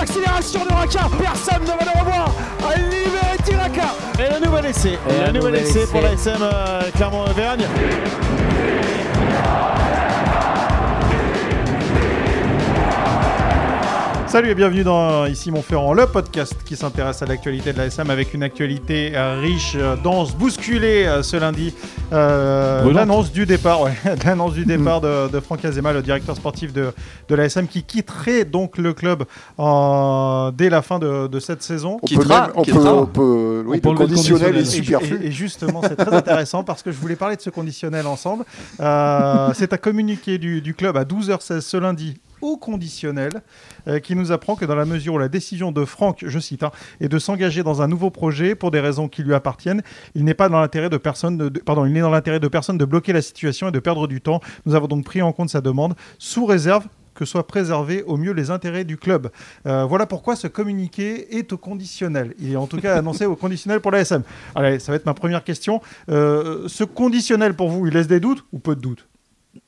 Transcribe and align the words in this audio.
l'accélération 0.00 0.64
de 0.64 0.72
Raka. 0.72 1.00
Personne 1.18 1.62
ne 1.62 1.66
va 1.66 1.92
le 1.92 2.00
revoir. 2.00 2.34
Liberty 2.90 3.54
Raka. 3.54 3.94
Et 4.18 4.40
le 4.40 4.46
nouvel 4.46 4.66
essai. 4.66 4.98
Et, 5.08 5.26
le 5.26 5.32
nouvel 5.32 5.56
essai, 5.56 5.86
pour 5.86 6.00
la 6.00 6.12
SM 6.12 6.38
euh, 6.40 6.82
Clermont-Auvergne. 6.96 7.66
Salut 14.30 14.50
et 14.50 14.54
bienvenue 14.54 14.84
dans 14.84 15.26
Ici 15.26 15.50
Montferrand, 15.50 15.92
le 15.92 16.06
podcast 16.06 16.54
qui 16.64 16.76
s'intéresse 16.76 17.20
à 17.20 17.26
l'actualité 17.26 17.72
de 17.72 17.78
la 17.78 17.86
SM 17.86 18.08
avec 18.10 18.32
une 18.32 18.44
actualité 18.44 19.10
euh, 19.16 19.40
riche, 19.40 19.72
euh, 19.74 19.96
dense, 19.96 20.36
bousculée 20.36 21.04
euh, 21.04 21.24
ce 21.24 21.36
lundi. 21.36 21.74
l'annonce 22.12 23.32
du 23.32 23.44
départ, 23.44 23.82
ouais, 23.82 23.90
l'annonce 24.24 24.52
du 24.52 24.64
départ 24.64 25.00
de, 25.00 25.40
Franck 25.40 25.64
Azema, 25.64 25.92
le 25.92 26.00
directeur 26.00 26.36
sportif 26.36 26.72
de, 26.72 26.92
de 27.28 27.34
la 27.34 27.46
SM, 27.46 27.66
qui 27.66 27.82
quitterait 27.82 28.44
donc 28.44 28.78
le 28.78 28.92
club 28.92 29.24
dès 30.56 30.70
la 30.70 30.80
fin 30.80 31.00
de, 31.00 31.40
cette 31.40 31.64
saison. 31.64 31.98
On 32.00 32.06
peut, 32.06 32.28
même, 32.28 32.52
on, 32.54 32.62
peut, 32.62 32.88
on 32.88 33.06
peut, 33.06 33.64
oui, 33.66 33.80
le 33.82 33.94
conditionnel 33.94 34.58
est 34.58 34.64
superflu. 34.64 35.18
Et, 35.24 35.32
justement, 35.32 35.82
c'est 35.82 35.96
très 35.96 36.14
intéressant 36.14 36.62
parce 36.62 36.84
que 36.84 36.92
je 36.92 36.98
voulais 36.98 37.16
parler 37.16 37.34
de 37.34 37.42
ce 37.42 37.50
conditionnel 37.50 38.06
ensemble. 38.06 38.44
c'est 38.78 39.72
un 39.72 39.78
communiqué 39.82 40.38
du, 40.38 40.62
du 40.62 40.74
club 40.74 40.96
à 40.96 41.02
12h16 41.02 41.62
ce 41.62 41.76
lundi 41.76 42.14
au 42.42 42.56
conditionnel 42.56 43.42
euh, 43.88 43.98
qui 43.98 44.14
nous 44.16 44.32
apprend 44.32 44.56
que 44.56 44.64
dans 44.64 44.74
la 44.74 44.84
mesure 44.84 45.14
où 45.14 45.18
la 45.18 45.28
décision 45.28 45.72
de 45.72 45.84
Franck, 45.84 46.24
je 46.26 46.38
cite, 46.38 46.62
hein, 46.62 46.70
est 47.00 47.08
de 47.08 47.18
s'engager 47.18 47.62
dans 47.62 47.82
un 47.82 47.88
nouveau 47.88 48.10
projet 48.10 48.54
pour 48.54 48.70
des 48.70 48.80
raisons 48.80 49.08
qui 49.08 49.22
lui 49.22 49.34
appartiennent, 49.34 49.82
il 50.14 50.24
n'est 50.24 50.34
pas 50.34 50.48
dans 50.48 50.60
l'intérêt 50.60 50.90
de 50.90 50.96
personne, 50.96 51.36
de, 51.36 51.60
pardon, 51.60 51.86
il 51.86 51.92
n'est 51.92 52.00
dans 52.00 52.10
l'intérêt 52.10 52.40
de 52.40 52.48
personne 52.48 52.78
de 52.78 52.84
bloquer 52.84 53.12
la 53.12 53.22
situation 53.22 53.68
et 53.68 53.72
de 53.72 53.78
perdre 53.78 54.06
du 54.06 54.20
temps. 54.20 54.40
Nous 54.66 54.74
avons 54.74 54.88
donc 54.88 55.04
pris 55.04 55.22
en 55.22 55.32
compte 55.32 55.50
sa 55.50 55.60
demande 55.60 55.94
sous 56.18 56.46
réserve 56.46 56.86
que 57.14 57.26
soient 57.26 57.46
préservés 57.46 58.02
au 58.04 58.16
mieux 58.16 58.32
les 58.32 58.50
intérêts 58.50 58.84
du 58.84 58.96
club. 58.96 59.30
Euh, 59.66 59.84
voilà 59.84 60.06
pourquoi 60.06 60.36
ce 60.36 60.46
communiqué 60.46 61.36
est 61.36 61.52
au 61.52 61.58
conditionnel. 61.58 62.34
Il 62.38 62.52
est 62.52 62.56
en 62.56 62.66
tout 62.66 62.80
cas 62.80 62.96
annoncé 62.96 63.26
au 63.26 63.36
conditionnel 63.36 63.80
pour 63.80 63.90
la 63.90 64.00
SM. 64.00 64.22
Allez, 64.54 64.78
ça 64.78 64.92
va 64.92 64.96
être 64.96 65.04
ma 65.06 65.12
première 65.12 65.44
question. 65.44 65.82
Euh, 66.08 66.66
ce 66.66 66.82
conditionnel 66.84 67.54
pour 67.54 67.68
vous, 67.68 67.86
il 67.86 67.92
laisse 67.92 68.06
des 68.06 68.20
doutes 68.20 68.44
ou 68.52 68.58
peu 68.58 68.74
de 68.74 68.80
doutes? 68.80 69.09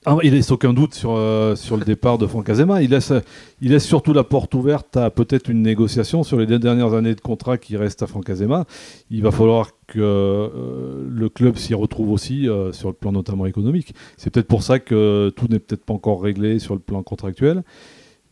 Ah, 0.05 0.17
il 0.23 0.33
laisse 0.35 0.51
aucun 0.51 0.73
doute 0.73 0.95
sur, 0.95 1.13
euh, 1.13 1.57
sur 1.57 1.77
le 1.77 1.85
départ 1.85 2.19
de 2.19 2.27
Franck 2.27 2.49
Azema. 2.49 2.83
Il 2.83 2.91
laisse, 2.91 3.13
il 3.61 3.71
laisse 3.71 3.85
surtout 3.85 4.13
la 4.13 4.23
porte 4.23 4.55
ouverte 4.55 4.97
à 4.97 5.11
peut-être 5.11 5.49
une 5.49 5.63
négociation 5.63 6.23
sur 6.23 6.39
les 6.39 6.47
dernières 6.47 6.95
années 6.95 7.15
de 7.15 7.21
contrat 7.21 7.59
qui 7.59 7.77
restent 7.77 8.03
à 8.03 8.07
Franck 8.07 8.31
Azema. 8.31 8.65
Il 9.11 9.23
va 9.23 9.33
falloir 9.33 9.71
que 9.89 9.99
euh, 10.01 11.07
le 11.09 11.29
club 11.29 11.57
s'y 11.57 11.75
retrouve 11.75 12.11
aussi 12.11 12.49
euh, 12.49 12.73
sur 12.73 12.89
le 12.89 12.95
plan 12.95 13.13
notamment 13.13 13.47
économique. 13.47 13.95
C'est 14.17 14.31
peut-être 14.31 14.47
pour 14.47 14.63
ça 14.63 14.79
que 14.79 15.33
tout 15.37 15.47
n'est 15.49 15.59
peut-être 15.59 15.85
pas 15.85 15.95
encore 15.95 16.23
réglé 16.23 16.59
sur 16.61 16.75
le 16.75 16.81
plan 16.81 17.03
contractuel. 17.03 17.63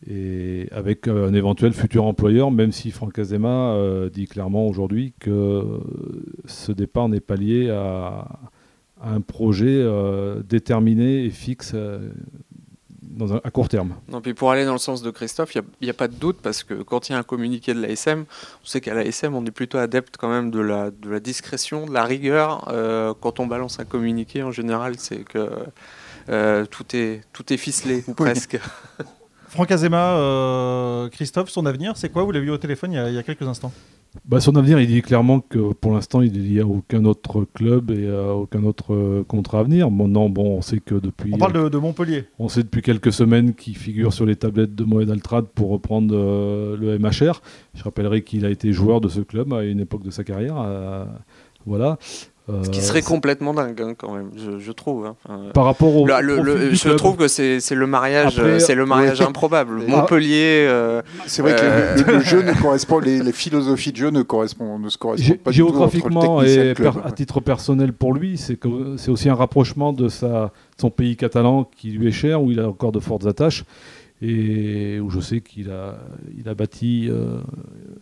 Et 0.09 0.67
avec 0.71 1.07
un 1.07 1.33
éventuel 1.33 1.73
futur 1.73 2.05
employeur, 2.05 2.49
même 2.49 2.71
si 2.71 2.89
Franck 2.91 3.19
Azema 3.19 3.77
dit 4.11 4.25
clairement 4.25 4.67
aujourd'hui 4.67 5.13
que 5.19 5.79
ce 6.45 6.71
départ 6.71 7.07
n'est 7.07 7.19
pas 7.19 7.35
lié 7.35 7.69
à 7.69 8.25
un 9.03 9.21
projet 9.21 9.65
euh, 9.67 10.41
déterminé 10.43 11.25
et 11.25 11.29
fixe 11.29 11.71
euh, 11.73 12.11
dans 13.01 13.33
un, 13.33 13.41
à 13.43 13.51
court 13.51 13.67
terme. 13.67 13.95
Non, 14.07 14.21
puis 14.21 14.33
pour 14.33 14.51
aller 14.51 14.65
dans 14.65 14.73
le 14.73 14.79
sens 14.79 15.01
de 15.01 15.11
Christophe, 15.11 15.55
il 15.55 15.63
n'y 15.81 15.89
a, 15.89 15.93
pas 15.93 16.07
de 16.07 16.15
doute 16.15 16.37
parce 16.41 16.63
que 16.63 16.75
quand 16.75 17.09
il 17.09 17.13
y 17.13 17.15
a 17.15 17.17
un 17.17 17.23
communiqué 17.23 17.73
de 17.73 17.81
l'ASM, 17.81 18.25
on 18.63 18.65
sait 18.65 18.81
qu'à 18.81 18.93
l'ASM, 18.93 19.35
on 19.35 19.45
est 19.45 19.51
plutôt 19.51 19.77
adepte 19.77 20.17
quand 20.17 20.29
même 20.29 20.51
de 20.51 20.59
la, 20.59 20.91
de 20.91 21.09
la 21.09 21.19
discrétion, 21.19 21.85
de 21.85 21.93
la 21.93 22.05
rigueur. 22.05 22.67
Euh, 22.71 23.13
quand 23.19 23.39
on 23.39 23.47
balance 23.47 23.79
un 23.79 23.85
communiqué, 23.85 24.43
en 24.43 24.51
général, 24.51 24.95
c'est 24.97 25.23
que 25.23 25.49
tout, 26.69 26.95
est, 26.95 27.21
tout 27.33 27.51
est 27.51 27.57
ficelé, 27.57 28.03
ou 28.07 28.13
presque. 28.13 28.59
Franck 29.49 29.71
Azema, 29.71 31.09
Christophe, 31.11 31.49
son 31.49 31.65
avenir, 31.65 31.97
c'est 31.97 32.09
quoi? 32.09 32.23
Vous 32.23 32.31
l'avez 32.31 32.45
vu 32.45 32.51
au 32.51 32.57
téléphone 32.57 32.93
il 32.93 33.13
y 33.13 33.17
a 33.17 33.23
quelques 33.23 33.41
instants 33.41 33.73
bah, 34.25 34.41
son 34.41 34.57
avenir, 34.57 34.79
il 34.81 34.87
dit 34.87 35.01
clairement 35.01 35.39
que 35.39 35.71
pour 35.73 35.93
l'instant, 35.93 36.21
il 36.21 36.33
n'y 36.33 36.59
a 36.59 36.65
aucun 36.65 37.05
autre 37.05 37.45
club 37.53 37.91
et 37.91 38.05
euh, 38.05 38.31
aucun 38.33 38.63
autre 38.63 38.93
euh, 38.93 39.23
contrat 39.23 39.59
à 39.59 39.63
venir. 39.63 39.89
Maintenant, 39.89 40.27
bon, 40.27 40.57
on 40.57 40.61
sait 40.61 40.79
que 40.79 40.95
depuis. 40.95 41.31
On 41.33 41.37
parle 41.37 41.69
de, 41.69 41.77
Montpellier. 41.77 42.25
On 42.37 42.49
sait 42.49 42.63
depuis 42.63 42.81
quelques 42.81 43.13
semaines 43.13 43.53
qu'il 43.53 43.77
figure 43.77 44.11
sur 44.11 44.25
les 44.25 44.35
tablettes 44.35 44.75
de 44.75 44.83
Moed 44.83 45.09
Altrad 45.09 45.45
pour 45.45 45.69
reprendre 45.69 46.13
euh, 46.13 46.75
le 46.75 46.99
MHR. 46.99 47.41
Je 47.73 47.83
rappellerai 47.83 48.23
qu'il 48.23 48.45
a 48.45 48.49
été 48.49 48.73
joueur 48.73 48.99
de 48.99 49.07
ce 49.07 49.21
club 49.21 49.53
à 49.53 49.63
une 49.63 49.79
époque 49.79 50.03
de 50.03 50.11
sa 50.11 50.25
carrière. 50.25 50.55
voilà. 51.65 51.97
Ce 52.63 52.69
qui 52.69 52.81
serait 52.81 53.01
complètement 53.01 53.53
dingue 53.53 53.81
hein, 53.81 53.93
quand 53.97 54.13
même, 54.13 54.31
je, 54.35 54.71
trouve. 54.71 55.05
Hein. 55.05 55.15
Par 55.53 55.65
rapport 55.65 55.95
au, 55.95 56.07
je 56.07 56.95
trouve 56.95 57.15
que 57.15 57.27
c'est 57.27 57.59
le 57.71 57.87
mariage, 57.87 58.41
c'est 58.59 58.75
le 58.75 58.85
mariage 58.85 59.21
improbable. 59.21 59.83
Montpellier. 59.87 60.65
Euh, 60.67 61.01
c'est 61.27 61.41
vrai 61.41 61.55
que 61.55 62.01
le, 62.11 62.17
euh, 62.17 62.21
jeu 62.21 62.41
ne 62.43 62.53
correspond, 62.53 62.99
les, 62.99 63.21
les, 63.21 63.31
philosophies 63.31 63.91
de 63.91 63.97
jeu 63.97 64.09
ne 64.09 64.21
correspondent, 64.21 64.83
ne 64.83 64.89
se 64.89 64.97
correspondent 64.97 65.37
pas 65.37 65.51
géographiquement 65.51 66.41
et 66.41 66.73
à 67.03 67.11
titre 67.11 67.39
personnel 67.39 67.93
pour 67.93 68.13
lui, 68.13 68.37
c'est 68.37 68.59
c'est 68.97 69.11
aussi 69.11 69.29
un 69.29 69.35
rapprochement 69.35 69.93
de 69.93 70.07
sa 70.07 70.51
son 70.79 70.89
pays 70.89 71.15
catalan 71.15 71.69
qui 71.77 71.91
lui 71.91 72.07
est 72.07 72.11
cher, 72.11 72.41
où 72.41 72.51
il 72.51 72.59
a 72.59 72.67
encore 72.67 72.91
de 72.91 72.99
fortes 72.99 73.25
attaches 73.25 73.63
et 74.21 74.99
où 74.99 75.09
je 75.09 75.19
sais 75.19 75.41
qu'il 75.41 75.71
a, 75.71 75.97
il 76.37 76.47
a 76.47 76.53
bâti 76.53 77.07
euh, 77.09 77.39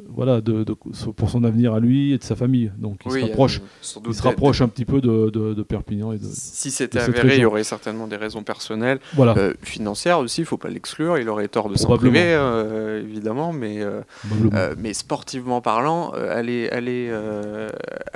voilà, 0.09 0.41
de, 0.41 0.65
pour 0.65 1.29
son 1.29 1.45
avenir 1.45 1.73
à 1.73 1.79
lui 1.79 2.11
et 2.11 2.17
de 2.17 2.23
sa 2.23 2.35
famille. 2.35 2.71
Donc 2.77 2.99
il 3.05 3.11
se 3.11 3.19
rapproche, 3.21 3.61
il 4.05 4.13
se 4.13 4.21
rapproche 4.21 4.61
un 4.61 4.67
petit 4.67 4.83
peu 4.83 4.99
de, 4.99 5.29
de 5.29 5.63
Perpignan. 5.63 6.11
Et 6.11 6.17
de, 6.17 6.25
si 6.25 6.71
c'était 6.71 6.99
avéré, 6.99 7.35
il 7.35 7.41
y 7.41 7.45
aurait 7.45 7.63
certainement 7.63 8.05
des 8.07 8.17
raisons 8.17 8.43
personnelles, 8.43 8.99
voilà. 9.13 9.33
Euh, 9.37 9.53
financières 9.61 10.19
aussi, 10.19 10.41
il 10.41 10.43
ne 10.43 10.47
faut 10.47 10.57
pas 10.57 10.69
l'exclure. 10.69 11.17
Il 11.17 11.29
aurait 11.29 11.47
tort 11.47 11.69
de 11.69 11.77
s'en 11.77 11.95
priver, 11.95 12.33
euh, 12.33 13.01
évidemment, 13.01 13.53
mais, 13.53 13.79
mais 14.77 14.93
sportivement 14.93 15.61
parlant, 15.61 16.11
aller, 16.11 16.67
aller, 16.69 17.09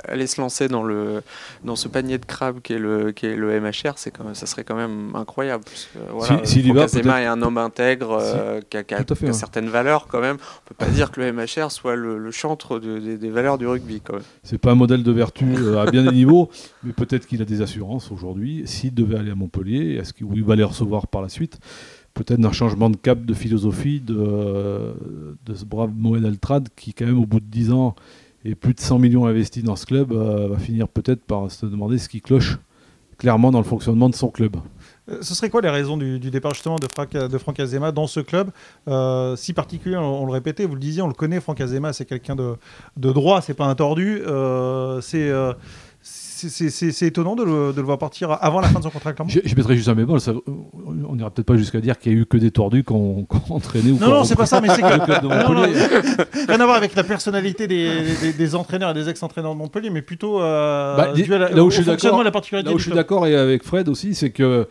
aller 0.06 0.26
se 0.26 0.42
lancer 0.42 0.68
dans, 0.68 0.82
le, 0.82 1.22
dans 1.64 1.76
ce 1.76 1.88
panier 1.88 2.18
de 2.18 2.26
crabes 2.26 2.60
qui 2.60 2.74
est 2.74 2.78
le, 2.78 3.12
qui 3.12 3.26
est 3.26 3.36
le 3.36 3.58
MHR, 3.60 3.94
c'est 3.96 4.10
quand 4.10 4.24
même, 4.24 4.34
ça 4.34 4.44
serait 4.44 4.64
quand 4.64 4.76
même 4.76 5.12
incroyable. 5.14 5.64
Parce 5.64 5.84
que, 5.86 6.12
voilà, 6.12 6.44
si, 6.44 6.60
est 6.60 7.26
un 7.26 7.40
homme 7.40 7.58
intègre 7.58 7.93
euh, 8.02 8.60
qui 8.68 8.76
a, 8.76 9.32
certaines 9.32 9.68
valeurs 9.68 10.06
quand 10.06 10.20
même. 10.20 10.36
On 10.36 10.68
peut 10.68 10.74
pas 10.74 10.90
dire 10.90 11.10
que 11.10 11.20
le 11.20 11.32
MHR 11.32 11.70
soit 11.70 11.96
le, 11.96 12.30
chantre 12.30 12.78
des 12.78 13.30
valeurs 13.30 13.58
du 13.58 13.66
rugby 13.66 14.00
quand 14.00 14.14
même. 14.14 14.22
C'est 14.42 14.58
pas 14.58 14.72
un 14.72 14.74
modèle 14.74 15.02
de 15.02 15.12
vertu 15.12 15.46
euh, 15.56 15.82
à 15.82 15.90
bien 15.90 16.02
des 16.02 16.12
niveaux, 16.12 16.50
mais 16.82 16.92
peut-être 16.92 17.26
qu'il 17.26 17.40
a 17.42 17.44
des 17.44 17.62
assurances 17.62 18.10
aujourd'hui. 18.10 18.62
S'il 18.66 18.94
devait 18.94 19.18
aller 19.18 19.30
à 19.30 19.34
Montpellier, 19.34 19.96
est-ce 20.00 20.12
qu'il 20.12 20.44
va 20.44 20.56
les 20.56 20.64
recevoir 20.64 21.06
par 21.06 21.22
la 21.22 21.28
suite 21.28 21.58
Peut-être 22.14 22.40
d'un 22.40 22.52
changement 22.52 22.90
de 22.90 22.96
cap, 22.96 23.24
de 23.24 23.34
philosophie 23.34 24.00
de, 24.00 24.94
de 25.44 25.54
ce 25.54 25.64
brave 25.64 25.90
Moed 25.96 26.24
Altrad 26.24 26.68
qui, 26.76 26.94
quand 26.94 27.06
même, 27.06 27.18
au 27.18 27.26
bout 27.26 27.40
de 27.40 27.46
10 27.46 27.72
ans 27.72 27.96
et 28.44 28.54
plus 28.54 28.74
de 28.74 28.80
100 28.80 28.98
millions 28.98 29.26
investis 29.26 29.64
dans 29.64 29.76
ce 29.76 29.86
club, 29.86 30.12
euh, 30.12 30.48
va 30.48 30.58
finir 30.58 30.86
peut-être 30.88 31.22
par 31.22 31.50
se 31.50 31.66
demander 31.66 31.98
ce 31.98 32.08
qui 32.08 32.20
cloche 32.20 32.58
clairement 33.16 33.50
dans 33.50 33.58
le 33.58 33.64
fonctionnement 33.64 34.10
de 34.10 34.14
son 34.14 34.28
club. 34.28 34.56
Euh, 35.10 35.18
ce 35.20 35.34
serait 35.34 35.50
quoi 35.50 35.60
les 35.60 35.68
raisons 35.68 35.96
du, 35.96 36.18
départ 36.18 36.54
justement 36.54 36.76
de, 36.76 36.86
Franck, 36.92 37.10
de 37.10 37.38
Franck 37.38 37.60
Azema 37.60 37.92
dans 37.92 38.06
ce 38.06 38.20
club 38.20 38.50
euh, 38.88 39.36
Si 39.36 39.52
particulier, 39.52 39.96
on, 39.96 40.24
le 40.24 40.32
répétait, 40.32 40.64
vous 40.64 40.74
le 40.74 40.80
disiez, 40.80 41.02
on 41.02 41.08
le 41.08 41.14
connaît, 41.14 41.40
Franck 41.40 41.60
Azema, 41.60 41.92
c'est 41.92 42.06
quelqu'un 42.06 42.36
de, 42.36 42.54
de, 42.96 43.12
droit, 43.12 43.42
c'est 43.42 43.54
pas 43.54 43.66
un 43.66 43.74
tordu. 43.74 44.22
Euh, 44.26 45.00
c'est 45.00 45.30
c'est 46.06 47.06
étonnant 47.06 47.36
de 47.36 47.42
le, 47.42 47.72
de 47.72 47.80
le, 47.80 47.86
voir 47.86 47.96
partir 47.96 48.36
avant 48.42 48.60
la 48.60 48.68
fin 48.68 48.78
de 48.78 48.84
son 48.84 48.90
contrat 48.90 49.14
Je, 49.26 49.40
je 49.42 49.54
mettrais 49.54 49.76
juste 49.76 49.88
un 49.88 49.94
bémol. 49.94 50.18
on 51.08 51.16
n'ira 51.16 51.30
peut-être 51.30 51.46
pas 51.46 51.56
jusqu'à 51.56 51.80
dire 51.80 51.98
qu'il 51.98 52.12
y 52.12 52.14
a 52.14 52.18
eu 52.18 52.26
que 52.26 52.36
des 52.36 52.50
tordus 52.50 52.84
qu'on 52.84 53.24
qu 53.24 53.36
entraînait 53.48 53.90
ou 53.90 53.98
Non, 53.98 54.08
non, 54.08 54.24
c'est 54.24 54.36
pas 54.36 54.44
ça, 54.44 54.60
mais 54.60 54.68
c'est 54.68 54.82
que. 54.82 54.86
rien 56.46 56.60
à 56.60 56.64
voir 56.64 56.76
avec 56.76 56.94
la 56.94 57.04
personnalité 57.04 57.66
des, 57.66 58.32
des, 58.36 58.54
entraîneurs 58.54 58.90
et 58.90 58.94
des 58.94 59.08
ex-entraîneurs 59.08 59.54
de 59.54 59.58
Montpellier, 59.58 59.88
mais 59.88 60.02
plutôt. 60.02 60.40
Bah, 60.40 61.14
là, 61.14 61.64
où 61.64 61.70
je 61.70 61.80
suis 62.78 62.92
d'accord 62.92 63.26
et 63.26 63.34
avec 63.34 63.62
Fred 63.62 63.88
aussi, 63.88 64.14
c'est 64.14 64.30
que 64.30 64.68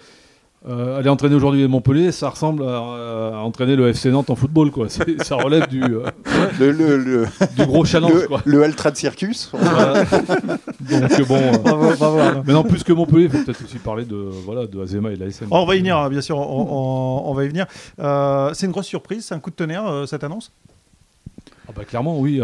euh, 0.65 0.97
aller 0.97 1.09
entraîner 1.09 1.35
aujourd'hui 1.35 1.61
à 1.61 1.67
Montpellier, 1.67 2.13
ça 2.13 2.29
ressemble 2.29 2.63
à, 2.63 3.41
entraîner 3.43 3.75
le 3.75 3.89
FC 3.89 4.09
Nantes 4.09 4.29
en 4.29 4.35
football, 4.35 4.71
quoi. 4.71 4.87
Ça 5.23 5.35
relève 5.35 5.67
du, 5.67 5.83
euh, 5.83 6.05
le, 6.57 6.71
le, 6.71 7.27
du 7.57 7.65
gros 7.65 7.83
challenge, 7.83 8.13
le, 8.13 8.27
quoi. 8.27 8.41
Le 8.45 8.63
Altrad 8.63 8.95
Circus. 8.95 9.51
Donc 10.89 11.27
bon, 11.27 11.41
euh, 11.65 12.41
mais 12.45 12.53
non 12.53 12.63
plus 12.63 12.81
que 12.83 12.93
Montpellier, 12.93 13.25
il 13.25 13.29
faut 13.29 13.43
peut-être 13.43 13.61
aussi 13.61 13.77
parler 13.77 14.05
de 14.05 14.15
voilà 14.15 14.65
de 14.65 14.81
Azema 14.81 15.11
et 15.11 15.15
de 15.15 15.19
la 15.19 15.25
SM. 15.27 15.49
on 15.51 15.65
va 15.65 15.75
y 15.75 15.79
venir, 15.79 16.09
bien 16.09 16.21
sûr, 16.21 16.37
on, 16.37 17.23
on 17.25 17.33
va 17.33 17.43
y 17.43 17.49
venir. 17.49 17.65
c'est 18.53 18.65
une 18.65 18.71
grosse 18.71 18.87
surprise, 18.87 19.25
c'est 19.25 19.35
un 19.35 19.39
coup 19.39 19.49
de 19.49 19.55
tonnerre 19.55 20.05
cette 20.07 20.23
annonce? 20.23 20.53
Ah 21.67 21.71
bah 21.75 21.83
clairement 21.83 22.17
oui, 22.19 22.39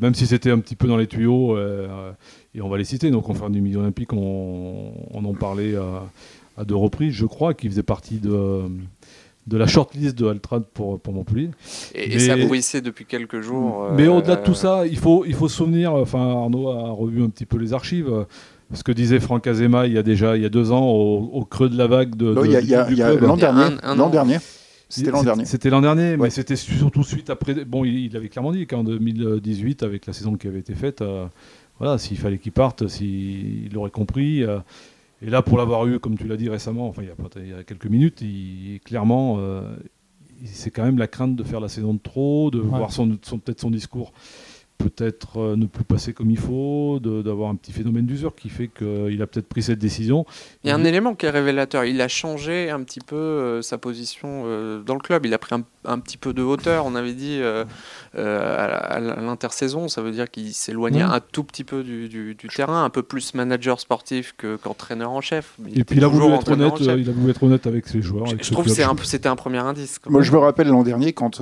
même 0.00 0.14
si 0.14 0.26
c'était 0.26 0.50
un 0.50 0.58
petit 0.58 0.76
peu 0.76 0.88
dans 0.88 0.98
les 0.98 1.06
tuyaux 1.06 1.56
et 1.58 2.60
on 2.60 2.68
va 2.68 2.76
les 2.76 2.84
citer. 2.84 3.10
Donc 3.10 3.30
on 3.30 3.34
fait 3.34 3.48
du 3.48 3.62
milieu 3.62 3.78
olympique, 3.78 4.12
on, 4.12 4.92
on 5.10 5.24
en 5.24 5.32
parlait 5.32 5.74
à 6.56 6.64
deux 6.64 6.76
reprises, 6.76 7.12
je 7.12 7.26
crois, 7.26 7.54
qui 7.54 7.68
faisait 7.68 7.82
partie 7.82 8.18
de, 8.18 8.62
de 9.46 9.56
la 9.56 9.66
shortlist 9.66 10.16
de 10.16 10.26
Altrad 10.26 10.64
pour, 10.64 10.98
pour 10.98 11.12
Montpellier. 11.12 11.50
Et, 11.94 12.18
ça 12.18 12.36
bruissait 12.36 12.80
depuis 12.80 13.04
quelques 13.04 13.40
jours. 13.40 13.88
Mais 13.94 14.08
au-delà 14.08 14.36
de 14.36 14.44
tout 14.44 14.54
ça, 14.54 14.86
il 14.86 14.98
faut, 14.98 15.24
il 15.26 15.34
faut 15.34 15.48
se 15.48 15.56
souvenir, 15.56 15.92
enfin 15.94 16.20
Arnaud 16.20 16.68
a 16.68 16.90
revu 16.90 17.22
un 17.22 17.28
petit 17.28 17.46
peu 17.46 17.58
les 17.58 17.72
archives, 17.72 18.26
ce 18.72 18.82
que 18.82 18.92
disait 18.92 19.20
Franck 19.20 19.46
Azema 19.46 19.86
il 19.86 19.92
y 19.92 19.98
a 19.98 20.02
déjà 20.02 20.36
il 20.36 20.42
y 20.42 20.46
a 20.46 20.48
deux 20.48 20.72
ans 20.72 20.84
au, 20.84 21.44
creux 21.44 21.68
de 21.68 21.78
la 21.78 21.86
vague 21.86 22.16
de, 22.16 22.34
il 22.44 22.50
y 22.50 22.74
a, 22.74 23.14
l'an 23.14 23.36
dernier, 23.36 23.76
l'an 23.96 24.10
dernier. 24.10 24.38
C'était 24.88 25.10
l'an 25.10 25.24
dernier. 25.24 25.44
C'était 25.44 25.70
l'an 25.70 25.80
dernier, 25.80 26.16
mais 26.16 26.30
c'était 26.30 26.56
surtout 26.56 27.02
suite 27.02 27.28
après. 27.30 27.64
Bon, 27.64 27.84
il, 27.84 28.16
avait 28.16 28.28
clairement 28.28 28.52
dit 28.52 28.66
qu'en 28.66 28.84
2018, 28.84 29.82
avec 29.82 30.06
la 30.06 30.12
saison 30.12 30.36
qui 30.36 30.46
avait 30.46 30.60
été 30.60 30.74
faite, 30.74 31.02
euh, 31.02 31.26
voilà, 31.80 31.98
s'il 31.98 32.16
fallait 32.18 32.38
qu'il 32.38 32.52
parte, 32.52 32.86
s'il 32.86 33.76
aurait 33.76 33.90
compris. 33.90 34.44
Euh, 34.44 34.58
et 35.22 35.30
là, 35.30 35.42
pour 35.42 35.58
l'avoir 35.58 35.86
eu, 35.86 35.98
comme 35.98 36.18
tu 36.18 36.26
l'as 36.26 36.36
dit 36.36 36.48
récemment, 36.48 36.88
enfin 36.88 37.02
il 37.02 37.08
y, 37.08 37.10
a, 37.10 37.14
il 37.42 37.50
y 37.50 37.54
a 37.54 37.64
quelques 37.64 37.86
minutes, 37.86 38.20
il, 38.20 38.80
clairement, 38.84 39.36
euh, 39.38 39.76
c'est 40.44 40.70
quand 40.70 40.84
même 40.84 40.98
la 40.98 41.06
crainte 41.06 41.36
de 41.36 41.42
faire 41.42 41.60
la 41.60 41.68
saison 41.68 41.94
de 41.94 41.98
trop, 41.98 42.50
de 42.50 42.58
voir 42.58 42.92
son, 42.92 43.18
son 43.22 43.38
peut-être 43.38 43.60
son 43.60 43.70
discours 43.70 44.12
peut-être 44.78 45.40
euh, 45.40 45.56
ne 45.56 45.66
plus 45.66 45.84
passer 45.84 46.12
comme 46.12 46.30
il 46.30 46.38
faut, 46.38 47.00
d'avoir 47.00 47.50
un 47.50 47.56
petit 47.56 47.72
phénomène 47.72 48.06
d'usure 48.06 48.34
qui 48.34 48.48
fait 48.48 48.68
qu'il 48.68 49.20
a 49.22 49.26
peut-être 49.26 49.48
pris 49.48 49.62
cette 49.62 49.78
décision. 49.78 50.26
Il 50.64 50.68
y 50.68 50.70
a 50.70 50.74
un 50.74 50.84
élément 50.84 51.14
qui 51.14 51.26
est 51.26 51.30
révélateur. 51.30 51.84
Il 51.84 52.00
a 52.00 52.08
changé 52.08 52.70
un 52.70 52.82
petit 52.82 53.00
peu 53.00 53.16
euh, 53.16 53.62
sa 53.62 53.78
position 53.78 54.44
euh, 54.46 54.82
dans 54.82 54.94
le 54.94 55.00
club. 55.00 55.26
Il 55.26 55.34
a 55.34 55.38
pris 55.38 55.54
un, 55.84 55.98
petit 55.98 56.16
peu 56.16 56.32
de 56.32 56.42
hauteur. 56.42 56.86
On 56.86 56.94
avait 56.94 57.14
dit 57.14 57.40
à, 58.14 59.00
l'intersaison, 59.00 59.88
ça 59.88 60.02
veut 60.02 60.10
dire 60.10 60.30
qu'il 60.30 60.52
s'éloignait 60.52 61.02
un 61.02 61.20
tout 61.20 61.44
petit 61.44 61.64
peu 61.64 61.82
du, 61.82 62.36
terrain, 62.54 62.84
un 62.84 62.90
peu 62.90 63.02
plus 63.02 63.34
manager 63.34 63.80
sportif 63.80 64.34
qu'entraîneur 64.62 65.10
en 65.10 65.20
chef. 65.20 65.56
Et 65.74 65.84
puis 65.84 65.96
il 65.96 66.04
a, 66.04 66.08
voulu 66.08 66.32
être 66.34 66.50
honnête, 66.50 66.74
il 66.80 66.90
a 66.90 67.12
voulu 67.12 67.30
être 67.30 67.42
honnête 67.42 67.66
avec 67.66 67.86
ses 67.86 68.02
joueurs. 68.02 68.26
Je, 68.26 68.52
trouve 68.52 68.64
que 68.64 68.70
c'était 69.06 69.28
un, 69.28 69.36
premier 69.36 69.58
indice. 69.58 70.00
Moi, 70.08 70.22
je 70.22 70.32
me 70.32 70.38
rappelle 70.38 70.68
l'an 70.68 70.82
dernier 70.82 71.12
quand 71.12 71.40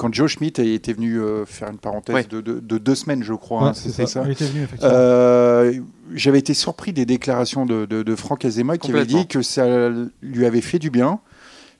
quand 0.00 0.14
Joe 0.14 0.30
Schmidt 0.30 0.62
était 0.62 0.94
venu 0.94 1.20
euh, 1.20 1.44
faire 1.44 1.70
une 1.70 1.76
parenthèse 1.76 2.26
de, 2.26 2.40
deux 2.40 2.94
semaines, 2.94 3.22
je 3.22 3.34
crois, 3.34 3.68
hein, 3.68 3.72
c'est 3.74 4.06
ça. 4.06 4.24
Euh, 4.82 5.74
j'avais 6.14 6.38
été 6.38 6.54
surpris 6.54 6.94
des 6.94 7.04
déclarations 7.04 7.66
de, 7.66 8.14
Franck 8.16 8.46
Azema 8.46 8.78
qui 8.78 8.90
avait 8.92 9.04
dit 9.04 9.26
que 9.26 9.42
ça 9.42 9.90
lui 10.22 10.46
avait 10.46 10.62
fait 10.62 10.78
du 10.78 10.88
bien, 10.88 11.20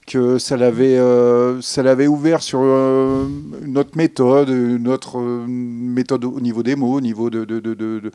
que 0.07 0.37
ça 0.37 0.59
l'avait, 0.59 0.99
euh, 0.99 1.63
ça 1.63 1.83
l'avait 1.83 2.09
ouvert 2.09 2.43
sur 2.43 2.61
notre 2.61 3.97
méthode, 3.97 4.51
notre 4.51 5.19
méthode 5.49 6.27
au 6.27 6.41
niveau 6.41 6.63
des 6.63 6.77
mots, 6.77 6.97
au 6.97 7.01
niveau 7.01 7.31
de, 7.31 8.13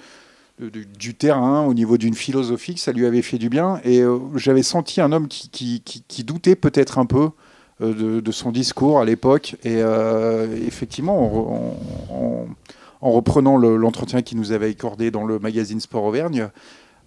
du 0.99 1.15
terrain, 1.15 1.65
au 1.65 1.73
niveau 1.73 1.97
d'une 1.97 2.13
philosophie, 2.13 2.75
que 2.75 2.79
ça 2.79 2.91
lui 2.91 3.07
avait 3.07 3.23
fait 3.23 3.39
du 3.39 3.49
bien. 3.49 3.81
Et 3.83 4.03
j'avais 4.35 4.61
senti 4.61 5.01
un 5.01 5.11
homme 5.11 5.27
qui, 5.27 5.81
qui 5.81 6.23
doutait 6.23 6.55
peut-être 6.55 6.99
un 6.99 7.07
peu 7.07 7.31
euh, 7.81 8.21
de, 8.21 8.31
son 8.31 8.51
discours 8.51 8.99
à 8.99 9.05
l'époque. 9.05 9.57
Et 9.65 9.81
euh, 9.81 10.47
effectivement, 10.65 11.75
en, 13.01 13.11
reprenant 13.11 13.57
l'entretien 13.57 14.21
qu'il 14.21 14.37
nous 14.37 14.53
avait 14.53 14.69
accordé 14.69 15.11
dans 15.11 15.25
le 15.25 15.39
magazine 15.39 15.81
Sport 15.81 16.05
Auvergne, 16.05 16.49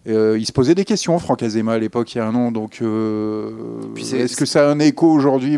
euh, 0.07 0.37
il 0.39 0.45
se 0.45 0.53
posait 0.53 0.75
des 0.75 0.85
questions, 0.85 1.19
Franck 1.19 1.43
Azema, 1.43 1.73
à 1.73 1.79
l'époque, 1.79 2.15
il 2.15 2.19
y 2.19 2.21
a 2.21 2.27
un 2.27 2.35
an. 2.35 2.53
Donc, 2.53 2.83
est-ce 2.83 4.37
que 4.37 4.45
ça 4.45 4.69
a 4.69 4.71
un 4.71 4.79
écho 4.79 5.11
aujourd'hui 5.11 5.57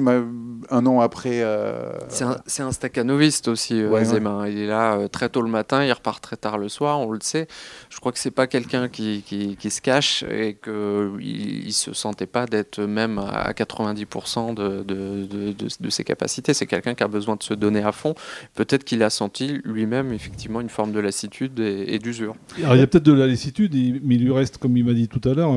un 0.71 0.87
an 0.87 1.01
après. 1.01 1.43
Euh, 1.43 1.93
c'est 2.09 2.25
un, 2.25 2.67
un 2.67 2.73
staccanoviste 2.73 3.49
aussi, 3.49 3.81
euh, 3.81 4.05
Zema. 4.05 4.49
Il 4.49 4.59
est 4.59 4.67
là 4.67 4.97
euh, 4.97 5.09
très 5.09 5.29
tôt 5.29 5.43
le 5.43 5.49
matin, 5.49 5.85
il 5.85 5.93
repart 5.93 6.23
très 6.23 6.37
tard 6.37 6.59
le 6.59 6.69
soir, 6.69 7.01
on 7.01 7.11
le 7.11 7.21
sait. 7.23 7.47
Je 7.89 7.99
crois 7.99 8.13
que 8.13 8.19
c'est 8.19 8.31
pas 8.31 8.47
quelqu'un 8.47 8.89
qui, 8.89 9.23
qui, 9.23 9.71
se 9.71 9.81
cache 9.81 10.25
et 10.25 10.59
qu'il 10.63 11.67
ne 11.67 11.71
se 11.71 11.93
sentait 11.93 12.27
pas 12.27 12.47
d'être 12.47 12.81
même 12.81 13.19
à 13.19 13.53
90% 13.53 14.55
de, 14.55 14.83
de, 14.83 15.27
de, 15.27 15.55
de, 15.81 15.91
ses 15.91 16.05
capacités. 16.05 16.55
C'est 16.55 16.67
quelqu'un 16.67 16.95
qui 16.95 17.03
a 17.03 17.09
besoin 17.09 17.37
de 17.37 17.43
se 17.43 17.55
donner 17.55 17.83
à 17.83 17.93
fond. 17.93 18.15
Peut-être 18.55 18.85
qu'il 18.85 19.03
a 19.03 19.11
senti 19.11 19.61
lui-même 19.65 20.13
effectivement 20.13 20.61
une 20.61 20.69
forme 20.69 20.93
de 20.93 21.01
lassitude 21.01 21.59
et, 21.61 21.99
d'usure. 21.99 22.35
Alors 22.59 22.77
il 22.77 22.81
y 22.81 22.83
a 22.83 22.87
peut-être 22.87 23.05
de 23.05 23.13
la 23.13 23.27
lassitude, 23.27 23.75
mais 24.03 24.17
il 24.17 24.25
lui 24.25 24.33
reste, 24.33 24.59
comme 24.59 24.77
il 24.77 24.85
m'a 24.85 24.95
dit 24.95 25.09
tout 25.09 25.27
à 25.29 25.35
l'heure, 25.35 25.53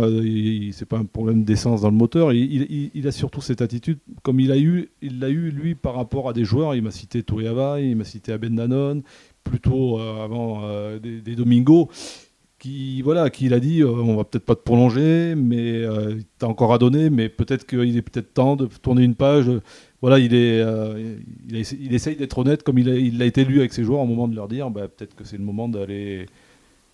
c'est 0.73 0.87
pas 0.87 0.97
un 0.97 1.05
problème 1.05 1.43
d'essence 1.43 1.81
dans 1.81 1.89
le 1.89 1.95
moteur. 1.95 2.33
Il, 2.33 2.53
il, 2.53 2.91
il, 2.93 3.07
a 3.07 3.11
surtout 3.11 3.41
cette 3.41 3.61
attitude, 3.61 3.99
comme 4.21 4.39
il 4.39 4.51
a 4.51 4.57
eu 4.57 4.89
il 5.03 5.19
l'a 5.19 5.29
eu, 5.29 5.51
lui, 5.51 5.75
par 5.75 5.95
rapport 5.95 6.29
à 6.29 6.33
des 6.33 6.45
joueurs. 6.45 6.75
Il 6.75 6.81
m'a 6.81 6.91
cité 6.91 7.23
Touriava, 7.23 7.79
il 7.79 7.95
m'a 7.95 8.03
cité 8.03 8.31
Aben 8.31 8.55
Danone, 8.55 9.03
plutôt 9.43 9.99
euh, 9.99 10.23
avant 10.23 10.61
euh, 10.63 10.99
des, 10.99 11.21
des, 11.21 11.35
Domingo, 11.35 11.89
qui, 12.57 13.01
voilà, 13.01 13.29
qui 13.29 13.45
il 13.45 13.53
a 13.53 13.59
dit 13.59 13.81
euh, 13.81 13.89
on 13.89 14.15
va 14.15 14.23
peut-être 14.23 14.45
pas 14.45 14.55
te 14.55 14.61
prolonger, 14.61 15.35
mais 15.35 15.83
tu 16.39 16.45
as 16.45 16.47
encore 16.47 16.73
à 16.73 16.77
donner, 16.77 17.09
mais 17.09 17.29
peut-être 17.29 17.67
qu'il 17.67 17.97
est 17.97 18.01
peut-être 18.01 18.33
temps 18.33 18.55
de 18.55 18.65
tourner 18.65 19.03
une 19.03 19.15
page. 19.15 19.51
Voilà, 20.01 20.19
il, 20.19 20.33
est, 20.33 20.61
il, 21.47 21.55
il, 21.55 21.93
essaye 21.93 22.15
d'être 22.15 22.37
honnête 22.37 22.63
comme 22.63 22.77
il 22.77 23.17
l'a 23.17 23.25
été 23.25 23.45
lui 23.45 23.59
avec 23.59 23.73
ses 23.73 23.83
joueurs 23.83 24.01
au 24.01 24.05
moment 24.05 24.27
de 24.27 24.35
leur 24.35 24.47
dire 24.47 24.69
bah, 24.69 24.87
peut-être 24.87 25.15
que 25.15 25.23
c'est 25.23 25.37
le 25.37 25.43
moment 25.43 25.69
d'aller 25.69 26.25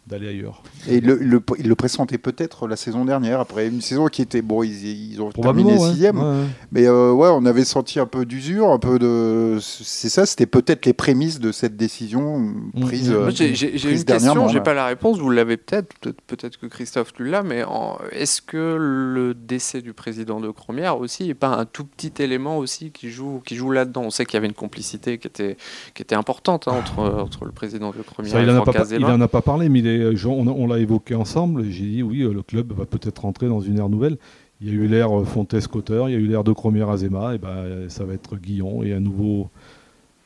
d'aller 0.07 0.29
ailleurs. 0.29 0.63
Et 0.87 0.97
il 0.97 1.05
le, 1.05 1.15
le, 1.17 1.75
pressentait 1.75 2.17
peut-être 2.17 2.67
la 2.67 2.75
saison 2.75 3.05
dernière, 3.05 3.39
après 3.39 3.67
une 3.67 3.81
saison 3.81 4.07
qui 4.07 4.21
était. 4.21 4.41
Bon, 4.41 4.63
ils, 4.63 5.11
ils 5.11 5.21
ont 5.21 5.31
terminé 5.31 5.77
sixième. 5.77 6.47
Mais 6.71 6.87
euh, 6.87 7.11
ouais, 7.11 7.29
on 7.31 7.45
avait 7.45 7.63
senti 7.63 7.99
un 7.99 8.05
peu 8.05 8.25
d'usure, 8.25 8.69
un 8.69 8.79
peu 8.79 8.97
de. 8.97 9.57
C'est 9.61 10.09
ça, 10.09 10.25
c'était 10.25 10.47
peut-être 10.47 10.85
les 10.85 10.93
prémices 10.93 11.39
de 11.39 11.51
cette 11.51 11.77
décision 11.77 12.39
mm. 12.39 12.81
prise. 12.81 13.11
Euh, 13.11 13.29
j'ai 13.31 13.91
une 13.91 14.03
question, 14.03 14.47
j'ai 14.47 14.61
pas 14.61 14.73
la 14.73 14.87
réponse, 14.87 15.19
vous 15.19 15.29
l'avez 15.29 15.57
peut-être, 15.57 15.93
peut-être 16.27 16.59
que 16.59 16.65
Christophe 16.65 17.13
tu 17.13 17.25
l'as, 17.25 17.43
mais 17.43 17.63
est-ce 18.11 18.41
que 18.41 18.77
le 18.79 19.33
décès 19.33 19.81
du 19.81 19.93
président 19.93 20.39
de 20.39 20.49
Cromière 20.49 20.99
aussi 20.99 21.27
n'est 21.27 21.33
pas 21.33 21.49
un 21.49 21.65
tout 21.65 21.85
petit 21.85 22.13
élément 22.21 22.57
aussi 22.57 22.91
qui 22.91 23.09
joue, 23.09 23.41
qui 23.45 23.55
joue 23.55 23.71
là-dedans? 23.71 24.03
On 24.05 24.09
sait 24.09 24.25
qu'il 24.25 24.35
y 24.35 24.37
avait 24.37 24.47
une 24.47 24.53
complicité 24.53 25.17
qui 25.17 25.27
était, 25.27 25.57
qui 25.93 26.01
était 26.01 26.15
importante 26.15 26.67
hein, 26.67 26.73
entre, 26.77 26.99
entre 26.99 27.45
le 27.45 27.51
président 27.51 27.91
de 27.91 28.01
Cromière 28.01 28.37
et 28.37 28.43
il 28.43 28.49
Franck 28.49 28.75
Il 28.91 29.01
n'en 29.01 29.21
a 29.21 29.27
pas 29.27 29.41
parlé, 29.41 29.69
mais 29.69 29.79
il 29.79 29.87
euh, 29.97 30.25
on, 30.25 30.67
l'a 30.67 30.79
évoqué 30.79 31.15
ensemble, 31.15 31.65
j'ai 31.69 31.85
dit 31.85 32.03
oui, 32.03 32.21
euh, 32.21 32.33
le 32.33 32.43
club 32.43 32.73
va 32.73 32.85
peut-être 32.85 33.19
rentrer 33.19 33.47
dans 33.47 33.61
une 33.61 33.79
ère 33.79 33.89
nouvelle. 33.89 34.17
Il 34.61 34.67
y 34.67 34.71
a 34.71 34.73
eu 34.73 34.87
l'ère 34.87 35.25
Fontes-Cotter, 35.25 36.03
il 36.07 36.11
y 36.11 36.15
a 36.15 36.19
eu 36.19 36.27
l'ère 36.27 36.43
de 36.43 36.51
Cromière 36.51 36.89
Azema, 36.89 37.35
et 37.35 37.37
ben, 37.37 37.87
ça 37.87 38.03
va 38.03 38.13
être 38.13 38.35
Guillon 38.35 38.83
et 38.83 38.93
un 38.93 38.99
nouveau, 38.99 39.49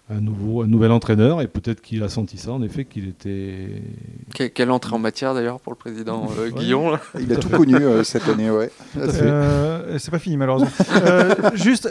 un, 0.09 0.19
nouveau, 0.19 0.61
un 0.63 0.67
nouvel 0.67 0.91
entraîneur 0.91 1.41
et 1.41 1.47
peut-être 1.47 1.81
qu'il 1.81 2.03
a 2.03 2.09
senti 2.09 2.37
ça 2.37 2.51
en 2.51 2.61
effet 2.61 2.83
qu'il 2.83 3.07
était. 3.07 3.81
quelle 4.53 4.71
entrée 4.71 4.93
en 4.93 4.99
matière 4.99 5.33
d'ailleurs 5.33 5.59
pour 5.59 5.71
le 5.71 5.77
président 5.77 6.29
euh, 6.37 6.49
Guillon 6.55 6.99
Il 7.19 7.31
a 7.31 7.37
tout 7.37 7.49
connu 7.49 7.75
euh, 7.75 8.03
cette 8.03 8.27
année, 8.27 8.49
ouais. 8.49 8.69
Euh, 8.97 9.97
c'est 9.99 10.11
pas 10.11 10.19
fini 10.19 10.35
malheureusement. 10.35 10.69
juste, 11.55 11.89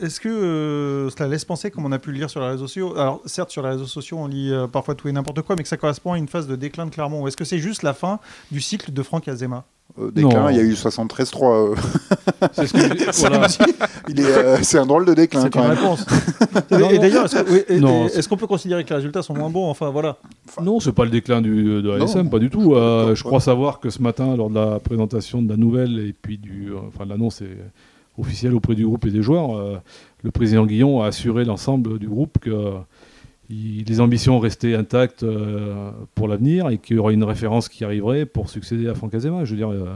est-ce 0.00 0.18
que 0.18 1.08
cela 1.14 1.28
laisse 1.28 1.44
penser, 1.44 1.70
comme 1.70 1.84
on 1.84 1.92
a 1.92 1.98
pu 1.98 2.10
le 2.10 2.18
lire 2.18 2.30
sur 2.30 2.40
les 2.40 2.48
réseaux 2.48 2.66
sociaux, 2.66 2.98
alors 2.98 3.20
certes 3.26 3.50
sur 3.50 3.62
les 3.62 3.70
réseaux 3.70 3.86
sociaux 3.86 4.18
on 4.18 4.26
lit 4.26 4.52
parfois 4.72 4.94
tout 4.94 5.08
et 5.08 5.12
n'importe 5.12 5.42
quoi, 5.42 5.54
mais 5.56 5.62
que 5.62 5.68
ça 5.68 5.76
correspond 5.76 6.12
à 6.12 6.18
une 6.18 6.28
phase 6.28 6.46
de 6.46 6.56
déclin 6.56 6.86
de 6.86 6.90
Clermont, 6.90 7.22
ou 7.22 7.28
est-ce 7.28 7.36
que 7.36 7.44
c'est 7.44 7.58
juste 7.58 7.82
la 7.82 7.92
fin 7.92 8.18
du 8.50 8.60
cycle 8.60 8.92
de 8.92 9.02
Franck 9.02 9.28
Azema? 9.28 9.64
Euh, 10.00 10.10
déclin, 10.10 10.50
il 10.50 10.56
y 10.56 10.60
a 10.60 10.62
eu 10.62 10.72
73-3. 10.72 11.44
Euh. 11.44 11.74
C'est 12.52 12.66
ce 12.66 12.76
euh, 14.18 14.58
c'est 14.62 14.78
un 14.78 14.86
drôle 14.86 15.04
de 15.04 15.14
déclin. 15.14 15.42
C'est 15.42 15.54
une 15.54 15.62
réponse. 15.62 16.04
et, 16.70 16.98
d'ailleurs, 16.98 17.26
est-ce 17.26 18.28
qu'on 18.28 18.36
peut 18.36 18.46
considérer 18.46 18.84
que 18.84 18.90
les 18.90 18.96
résultats 18.96 19.22
sont 19.22 19.34
moins 19.34 19.50
bons 19.50 19.68
Enfin 19.68 19.90
voilà. 19.90 20.16
non, 20.60 20.80
c'est 20.80 20.92
pas 20.92 21.04
le 21.04 21.10
déclin 21.10 21.40
du, 21.40 21.82
de 21.82 21.90
l'ASM, 21.90 22.30
pas 22.30 22.38
du 22.38 22.50
tout. 22.50 22.74
je 22.74 23.22
crois 23.22 23.40
savoir 23.40 23.80
que 23.80 23.90
ce 23.90 24.02
matin, 24.02 24.36
lors 24.36 24.50
de 24.50 24.54
la 24.54 24.80
présentation 24.80 25.42
de 25.42 25.48
la 25.48 25.56
nouvelle 25.56 25.98
et 25.98 26.14
puis 26.20 26.38
du, 26.38 26.72
enfin 26.88 27.04
l'annonce 27.04 27.42
officielle 28.18 28.54
auprès 28.54 28.74
du 28.74 28.84
groupe 28.84 29.06
et 29.06 29.10
des 29.10 29.22
joueurs, 29.22 29.80
le 30.22 30.30
président 30.30 30.66
Guillon 30.66 31.02
a 31.02 31.06
assuré 31.06 31.44
l'ensemble 31.44 31.98
du 31.98 32.08
groupe 32.08 32.38
que 32.40 32.72
les 33.52 34.00
ambitions 34.00 34.38
restaient 34.38 34.74
intactes 34.74 35.22
euh, 35.22 35.90
pour 36.14 36.28
l'avenir 36.28 36.68
et 36.70 36.78
qu'il 36.78 36.96
y 36.96 36.98
aura 36.98 37.12
une 37.12 37.24
référence 37.24 37.68
qui 37.68 37.84
arriverait 37.84 38.24
pour 38.24 38.48
succéder 38.48 38.88
à 38.88 38.94
Franck 38.94 39.14
Azema. 39.14 39.44
Je 39.44 39.50
veux 39.50 39.56
dire, 39.56 39.70
euh, 39.70 39.86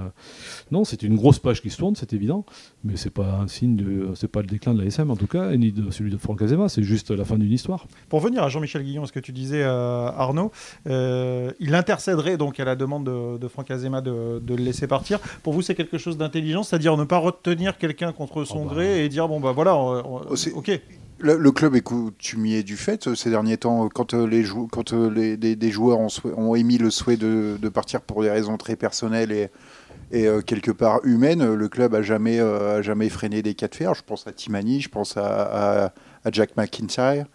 non, 0.70 0.84
c'est 0.84 1.02
une 1.02 1.16
grosse 1.16 1.38
page 1.38 1.62
qui 1.62 1.70
se 1.70 1.78
tourne, 1.78 1.94
c'est 1.96 2.12
évident, 2.12 2.44
mais 2.84 2.96
c'est 2.96 3.10
pas 3.10 3.40
un 3.42 3.48
signe 3.48 3.76
de, 3.76 4.10
c'est 4.14 4.28
pas 4.28 4.40
le 4.40 4.46
déclin 4.46 4.74
de 4.74 4.82
l'ASM 4.82 5.10
en 5.10 5.16
tout 5.16 5.26
cas, 5.26 5.54
ni 5.56 5.72
de 5.72 5.90
celui 5.90 6.10
de 6.10 6.18
Franck 6.18 6.42
Azema, 6.42 6.68
c'est 6.68 6.82
juste 6.82 7.10
la 7.10 7.24
fin 7.24 7.38
d'une 7.38 7.52
histoire. 7.52 7.86
Pour 8.08 8.20
venir 8.20 8.42
à 8.42 8.48
Jean-Michel 8.48 8.82
Guillon, 8.82 9.06
ce 9.06 9.12
que 9.12 9.20
tu 9.20 9.32
disais, 9.32 9.62
euh, 9.62 10.08
Arnaud, 10.08 10.52
il 10.86 11.74
intercéderait 11.74 12.36
donc 12.36 12.60
à 12.60 12.64
la 12.64 12.76
demande 12.76 13.04
de, 13.40 13.48
Franck 13.48 13.70
Azema 13.70 14.00
de, 14.00 14.42
le 14.46 14.56
laisser 14.56 14.86
partir. 14.86 15.18
Pour 15.42 15.52
vous, 15.52 15.62
c'est 15.62 15.74
quelque 15.74 15.98
chose 15.98 16.18
d'intelligent, 16.18 16.62
c'est-à-dire 16.62 16.96
ne 16.96 17.04
pas 17.04 17.18
retenir 17.18 17.78
quelqu'un 17.78 18.12
contre 18.12 18.44
son 18.44 18.62
oh, 18.62 18.64
bah. 18.64 18.74
gré 18.74 19.04
et 19.04 19.08
dire 19.08 19.28
bon 19.28 19.40
bah 19.40 19.52
voilà, 19.52 19.76
ok. 19.76 20.80
Le, 21.18 21.50
club 21.50 21.74
est 21.74 21.80
coutumier 21.80 22.62
du 22.62 22.76
fait 22.76 23.06
euh, 23.06 23.14
ces 23.14 23.30
derniers 23.30 23.56
temps. 23.56 23.88
Quand, 23.88 24.12
euh, 24.12 24.26
les, 24.26 24.44
quand 24.70 24.92
euh, 24.92 25.10
les, 25.10 25.36
des, 25.36 25.70
joueurs 25.70 25.98
ont, 25.98 26.54
émis 26.54 26.76
le 26.76 26.90
souhait 26.90 27.16
de, 27.16 27.68
partir 27.68 28.02
pour 28.02 28.22
des 28.22 28.30
raisons 28.30 28.58
très 28.58 28.76
personnelles 28.76 29.32
et, 29.32 29.48
et 30.12 30.28
quelque 30.46 30.70
part 30.70 31.00
humaines, 31.04 31.54
le 31.54 31.68
club 31.68 31.94
a 31.94 32.02
jamais, 32.02 32.38
jamais 32.82 33.08
freiné 33.08 33.42
des 33.42 33.54
cas 33.54 33.66
de 33.66 33.74
fer. 33.74 33.94
Je 33.94 34.02
pense 34.02 34.26
à 34.26 34.32
Timani, 34.32 34.80
je 34.80 34.88
pense 34.88 35.16
à, 35.16 35.92
Jack 36.30 36.56
McIntyre. 36.56 37.26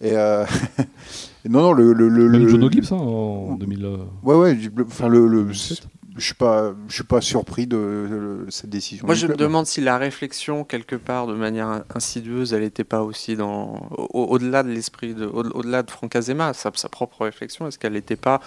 Et 0.00 0.12
non, 1.48 1.62
non, 1.62 1.72
le. 1.72 1.92
le, 1.92 2.08
le 2.08 2.28
Même 2.28 2.48
John 2.48 2.70
Gibbs 2.70 2.92
hein, 2.92 2.96
en 2.96 3.54
2000. 3.54 3.86
Ouais, 4.22 4.34
ouais. 4.34 4.58
Enfin, 4.86 5.08
le, 5.08 5.48
je 6.18 6.24
suis 6.24 6.34
pas, 6.34 6.74
je 6.88 6.94
suis 6.94 7.04
pas 7.04 7.20
surpris 7.20 7.66
de, 7.66 8.46
cette 8.48 8.70
décision. 8.70 9.06
Moi, 9.06 9.14
je 9.14 9.26
me 9.26 9.36
demande 9.36 9.66
si 9.66 9.80
la 9.80 9.98
réflexion 9.98 10.64
quelque 10.64 10.96
part, 10.96 11.26
de 11.26 11.34
manière 11.34 11.84
insidieuse, 11.94 12.52
elle 12.52 12.62
n'était 12.62 12.84
pas 12.84 13.02
aussi 13.02 13.36
dans 13.36 13.88
au-delà 13.96 14.62
de 14.62 14.68
l'esprit, 14.68 15.14
de, 15.14 15.26
au-delà 15.26 15.82
de 15.82 15.90
Franck 15.90 16.16
Azema, 16.16 16.52
sa, 16.54 16.70
sa 16.74 16.88
propre 16.88 17.24
réflexion, 17.24 17.68
est-ce 17.68 17.78
qu'elle 17.78 17.92
n'était 17.92 18.16
pas 18.16 18.40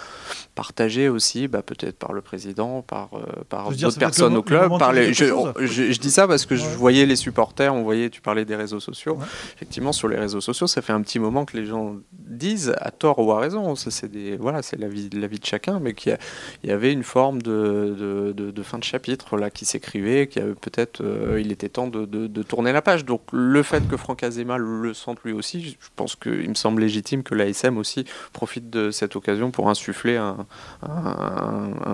partagée 0.54 1.08
aussi, 1.08 1.48
bah, 1.48 1.62
peut-être 1.62 1.98
par 1.98 2.12
le 2.12 2.20
président, 2.20 2.82
par 2.82 3.10
euh, 3.14 3.42
par 3.48 3.70
d'autres 3.72 3.98
personnes 3.98 4.36
au 4.36 4.42
club, 4.42 4.78
par 4.78 4.92
les, 4.92 5.14
je, 5.14 5.24
je, 5.60 5.98
dis 5.98 6.10
ça 6.10 6.28
parce 6.28 6.46
que 6.46 6.56
je 6.56 6.66
voyais 6.66 7.06
les 7.06 7.16
supporters, 7.16 7.74
on 7.74 7.82
voyait, 7.82 8.10
tu 8.10 8.20
parlais 8.20 8.44
des 8.44 8.56
réseaux 8.56 8.80
sociaux. 8.80 9.18
Effectivement, 9.56 9.92
sur 9.92 10.08
les 10.08 10.18
réseaux 10.18 10.40
sociaux, 10.40 10.66
ça 10.66 10.82
fait 10.82 10.92
un 10.92 11.00
petit 11.00 11.18
moment 11.18 11.44
que 11.44 11.56
les 11.56 11.66
gens 11.66 11.96
disent, 12.12 12.74
à 12.78 12.90
tort 12.90 13.18
ou 13.18 13.32
à 13.32 13.40
raison, 13.40 13.74
ça 13.76 13.90
c'est 13.90 14.10
des, 14.10 14.36
voilà, 14.36 14.62
c'est 14.62 14.78
la 14.78 14.88
vie, 14.88 15.08
la 15.12 15.26
vie 15.26 15.38
de 15.38 15.46
chacun, 15.46 15.80
mais 15.80 15.94
qu'il 15.94 16.16
y, 16.64 16.68
y 16.68 16.70
avait 16.70 16.92
une 16.92 17.02
forme 17.02 17.40
de 17.40 17.61
de, 17.62 18.62
fin 18.62 18.78
de 18.78 18.84
chapitre 18.84 19.36
là 19.36 19.50
qui 19.50 19.64
s'écrivait, 19.64 20.26
qui 20.26 20.40
peut-être 20.40 21.02
euh, 21.02 21.40
il 21.40 21.52
était 21.52 21.68
temps 21.68 21.88
de, 21.88 22.42
tourner 22.42 22.72
la 22.72 22.82
page. 22.82 23.04
Donc 23.04 23.22
le 23.32 23.62
fait 23.62 23.86
que 23.88 23.96
Franck 23.96 24.22
Azema 24.22 24.58
le 24.58 24.94
sente 24.94 25.18
lui 25.24 25.32
aussi, 25.32 25.62
je 25.62 25.88
pense 25.96 26.16
qu'il 26.16 26.48
me 26.48 26.54
semble 26.54 26.80
légitime 26.80 27.22
que 27.22 27.34
l'ASM 27.34 27.78
aussi 27.78 28.04
profite 28.32 28.70
de 28.70 28.90
cette 28.90 29.16
occasion 29.16 29.50
pour 29.50 29.68
insuffler 29.68 30.16
un, 30.16 30.46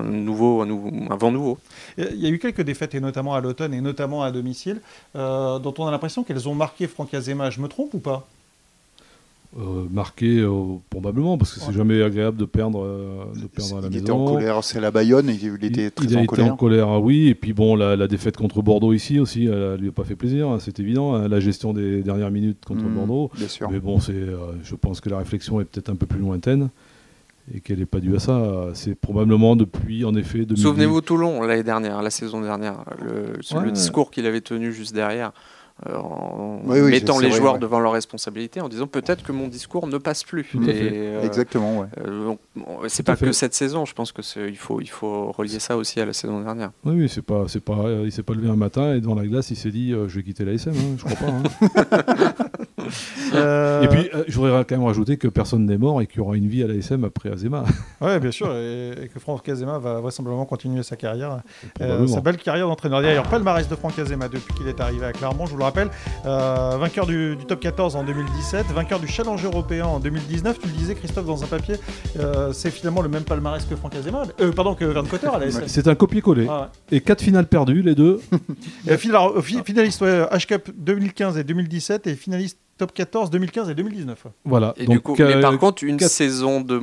nouveau, 0.04 0.62
un, 0.62 1.16
vent 1.16 1.30
nouveau. 1.30 1.58
Il 1.96 2.16
y 2.16 2.26
a 2.26 2.30
eu 2.30 2.38
quelques 2.38 2.62
défaites, 2.62 2.94
et 2.94 3.00
notamment 3.00 3.34
à 3.34 3.40
l'automne, 3.40 3.74
et 3.74 3.80
notamment 3.80 4.22
à 4.22 4.30
domicile, 4.30 4.80
euh, 5.16 5.58
dont 5.58 5.74
on 5.78 5.86
a 5.86 5.90
l'impression 5.90 6.24
qu'elles 6.24 6.48
ont 6.48 6.54
marqué 6.54 6.86
Franck 6.86 7.14
Azema. 7.14 7.50
Je 7.50 7.60
me 7.60 7.68
trompe 7.68 7.94
ou 7.94 7.98
pas? 7.98 8.26
Euh, 9.56 9.86
marqué 9.90 10.40
euh, 10.40 10.76
probablement 10.90 11.38
parce 11.38 11.54
que 11.54 11.60
c'est 11.60 11.72
jamais 11.72 12.02
agréable 12.02 12.36
de 12.36 12.44
perdre, 12.44 12.84
euh, 12.84 13.24
de 13.34 13.46
perdre 13.46 13.78
à 13.78 13.80
la 13.80 13.86
il 13.86 13.92
maison. 13.92 14.04
était 14.04 14.12
en 14.12 14.34
colère, 14.34 14.62
c'est 14.62 14.78
la 14.78 14.90
Bayonne, 14.90 15.30
il, 15.30 15.42
il 15.42 15.64
était 15.64 15.90
très 15.90 16.04
il 16.04 16.18
en, 16.18 16.26
colère. 16.26 16.52
en 16.52 16.56
colère. 16.56 16.88
Ah 16.88 17.00
oui, 17.00 17.28
et 17.28 17.34
puis 17.34 17.54
bon, 17.54 17.74
la, 17.74 18.06
défaite 18.08 18.36
contre 18.36 18.60
Bordeaux 18.60 18.92
ici 18.92 19.18
aussi, 19.18 19.46
elle, 19.46 19.76
lui 19.76 19.88
a 19.88 19.92
pas 19.92 20.04
fait 20.04 20.16
plaisir, 20.16 20.50
hein, 20.50 20.58
c'est 20.60 20.78
évident. 20.80 21.14
Hein, 21.14 21.28
la 21.28 21.40
gestion 21.40 21.72
des 21.72 22.02
dernières 22.02 22.30
minutes 22.30 22.62
contre 22.66 22.84
mmh, 22.84 22.94
Bordeaux. 22.94 23.30
Bien 23.38 23.48
sûr. 23.48 23.70
Mais 23.70 23.80
bon, 23.80 24.00
c'est, 24.00 24.22
je 24.62 24.74
pense 24.74 25.00
que 25.00 25.08
la 25.08 25.16
réflexion 25.16 25.62
est 25.62 25.64
peut-être 25.64 25.88
un 25.88 25.96
peu 25.96 26.04
plus 26.04 26.20
lointaine 26.20 26.68
et 27.54 27.60
qu'elle 27.60 27.78
n'est 27.78 27.86
pas 27.86 28.00
due 28.00 28.16
à 28.16 28.18
ça. 28.18 28.68
C'est 28.74 28.96
probablement 28.96 29.56
depuis, 29.56 30.04
en 30.04 30.14
effet, 30.14 30.46
Souvenez-vous 30.56 31.00
Toulon 31.00 31.40
l'année 31.42 31.62
dernière, 31.62 32.02
la 32.02 32.10
saison 32.10 32.42
dernière, 32.42 32.84
le, 33.02 33.62
le 33.64 33.70
discours 33.72 34.10
qu'il 34.10 34.26
avait 34.26 34.42
tenu 34.42 34.74
juste 34.74 34.94
derrière. 34.94 35.32
Euh, 35.86 35.96
en 35.96 36.60
mettant 36.64 37.20
les 37.20 37.30
joueurs 37.30 37.60
devant 37.60 37.78
leurs 37.78 37.92
responsabilités, 37.92 38.60
en 38.60 38.68
disant 38.68 38.88
peut-être 38.88 39.22
que 39.22 39.30
mon 39.30 39.46
discours 39.46 39.86
ne 39.86 39.98
passe 39.98 40.24
plus. 40.24 40.50
Euh, 40.56 41.22
Exactement. 41.22 41.80
Ouais. 41.80 41.86
Euh, 42.04 42.34
c'est 42.88 43.04
pas 43.04 43.16
que 43.16 43.30
cette 43.30 43.54
saison. 43.54 43.84
Je 43.84 43.94
pense 43.94 44.10
que 44.10 44.22
il 44.48 44.56
faut 44.56 44.80
il 44.80 44.90
faut 44.90 45.30
relier 45.30 45.60
ça 45.60 45.76
aussi 45.76 46.00
à 46.00 46.06
la 46.06 46.12
saison 46.12 46.40
dernière. 46.40 46.72
Oui, 46.84 47.02
oui 47.02 47.08
c'est 47.08 47.22
pas 47.22 47.44
c'est 47.46 47.60
pas 47.60 47.84
il 48.04 48.10
s'est 48.10 48.24
pas 48.24 48.34
levé 48.34 48.48
un 48.48 48.56
matin 48.56 48.94
et 48.94 49.00
devant 49.00 49.14
la 49.14 49.26
glace 49.26 49.50
il 49.50 49.56
s'est 49.56 49.70
dit 49.70 49.90
je 49.90 50.16
vais 50.16 50.22
quitter 50.24 50.44
la 50.44 50.52
SM. 50.52 50.72
Hein, 50.74 50.96
je 50.98 51.04
crois 51.04 51.16
pas. 51.16 51.32
Hein. 51.32 52.34
Et 52.88 53.88
puis 53.88 54.10
je 54.26 54.36
voudrais 54.36 54.64
quand 54.64 54.76
même 54.76 54.86
rajouter 54.86 55.16
que 55.16 55.28
personne 55.28 55.66
n'est 55.66 55.78
mort 55.78 56.00
et 56.00 56.06
qu'il 56.06 56.18
y 56.18 56.20
aura 56.20 56.36
une 56.36 56.48
vie 56.48 56.62
à 56.62 56.66
la 56.66 56.74
SM 56.74 57.04
après 57.04 57.30
Azema. 57.30 57.64
Oui, 58.00 58.16
bien 58.20 58.30
sûr, 58.30 58.54
et, 58.54 59.10
que 59.12 59.18
Franck 59.18 59.48
Azema 59.48 59.78
va 59.78 60.00
vraisemblablement 60.00 60.44
continuer 60.44 60.82
sa 60.84 60.94
carrière, 60.94 61.40
sa 61.78 62.20
belle 62.20 62.36
carrière 62.36 62.68
d'entraîneur. 62.68 63.02
D'ailleurs, 63.02 63.24
palmarès 63.24 63.68
de 63.68 63.74
Franck 63.74 63.98
Azema 63.98 64.28
depuis 64.28 64.54
qu'il 64.54 64.68
est 64.68 64.80
arrivé 64.80 65.04
à 65.06 65.12
Clermont. 65.12 65.46
Je 65.46 65.52
vous 65.52 65.58
le 65.58 65.64
rappelle, 65.64 65.90
euh, 66.26 66.76
vainqueur 66.78 67.06
du, 67.06 67.36
top 67.46 67.60
14 67.60 67.96
en 67.96 68.04
2017, 68.04 68.66
vainqueur 68.66 69.00
du 69.00 69.08
Challenge 69.08 69.42
européen 69.44 69.86
en 69.86 70.00
2019. 70.00 70.58
Tu 70.58 70.66
le 70.66 70.72
disais, 70.72 70.94
Christophe, 70.94 71.26
dans 71.26 71.42
un 71.42 71.46
papier, 71.46 71.76
euh, 72.18 72.52
c'est 72.52 72.70
finalement 72.70 73.02
le 73.02 73.08
même 73.08 73.24
palmarès 73.24 73.64
que 73.64 73.76
Franck 73.76 73.94
Azema, 73.94 74.22
euh, 74.40 74.52
pardon, 74.52 74.74
que 74.74 74.84
Verne 74.84 75.06
Cotter 75.06 75.28
à 75.28 75.38
la 75.38 75.50
C'est 75.66 75.88
un 75.88 75.94
copier-coller. 75.94 76.46
Ah 76.48 76.70
et 76.90 77.00
quatre 77.00 77.22
finales 77.22 77.46
perdues, 77.46 77.82
les 77.82 77.94
deux. 77.94 78.20
finaliste 78.96 80.02
H-Cup 80.02 80.70
2015 80.76 81.38
et 81.38 81.44
2017 81.44 82.06
et 82.06 82.14
finaliste 82.14 82.58
top 82.78 82.92
14 82.92 83.30
2015 83.30 83.70
et 83.70 83.74
2019. 83.74 84.26
Voilà. 84.44 84.72
Et 84.76 84.86
du 84.86 85.00
coup, 85.00 85.14
mais 85.18 85.40
par 85.40 85.58
contre, 85.58 85.84
une 85.84 85.98
saison 85.98 86.60
de 86.60 86.80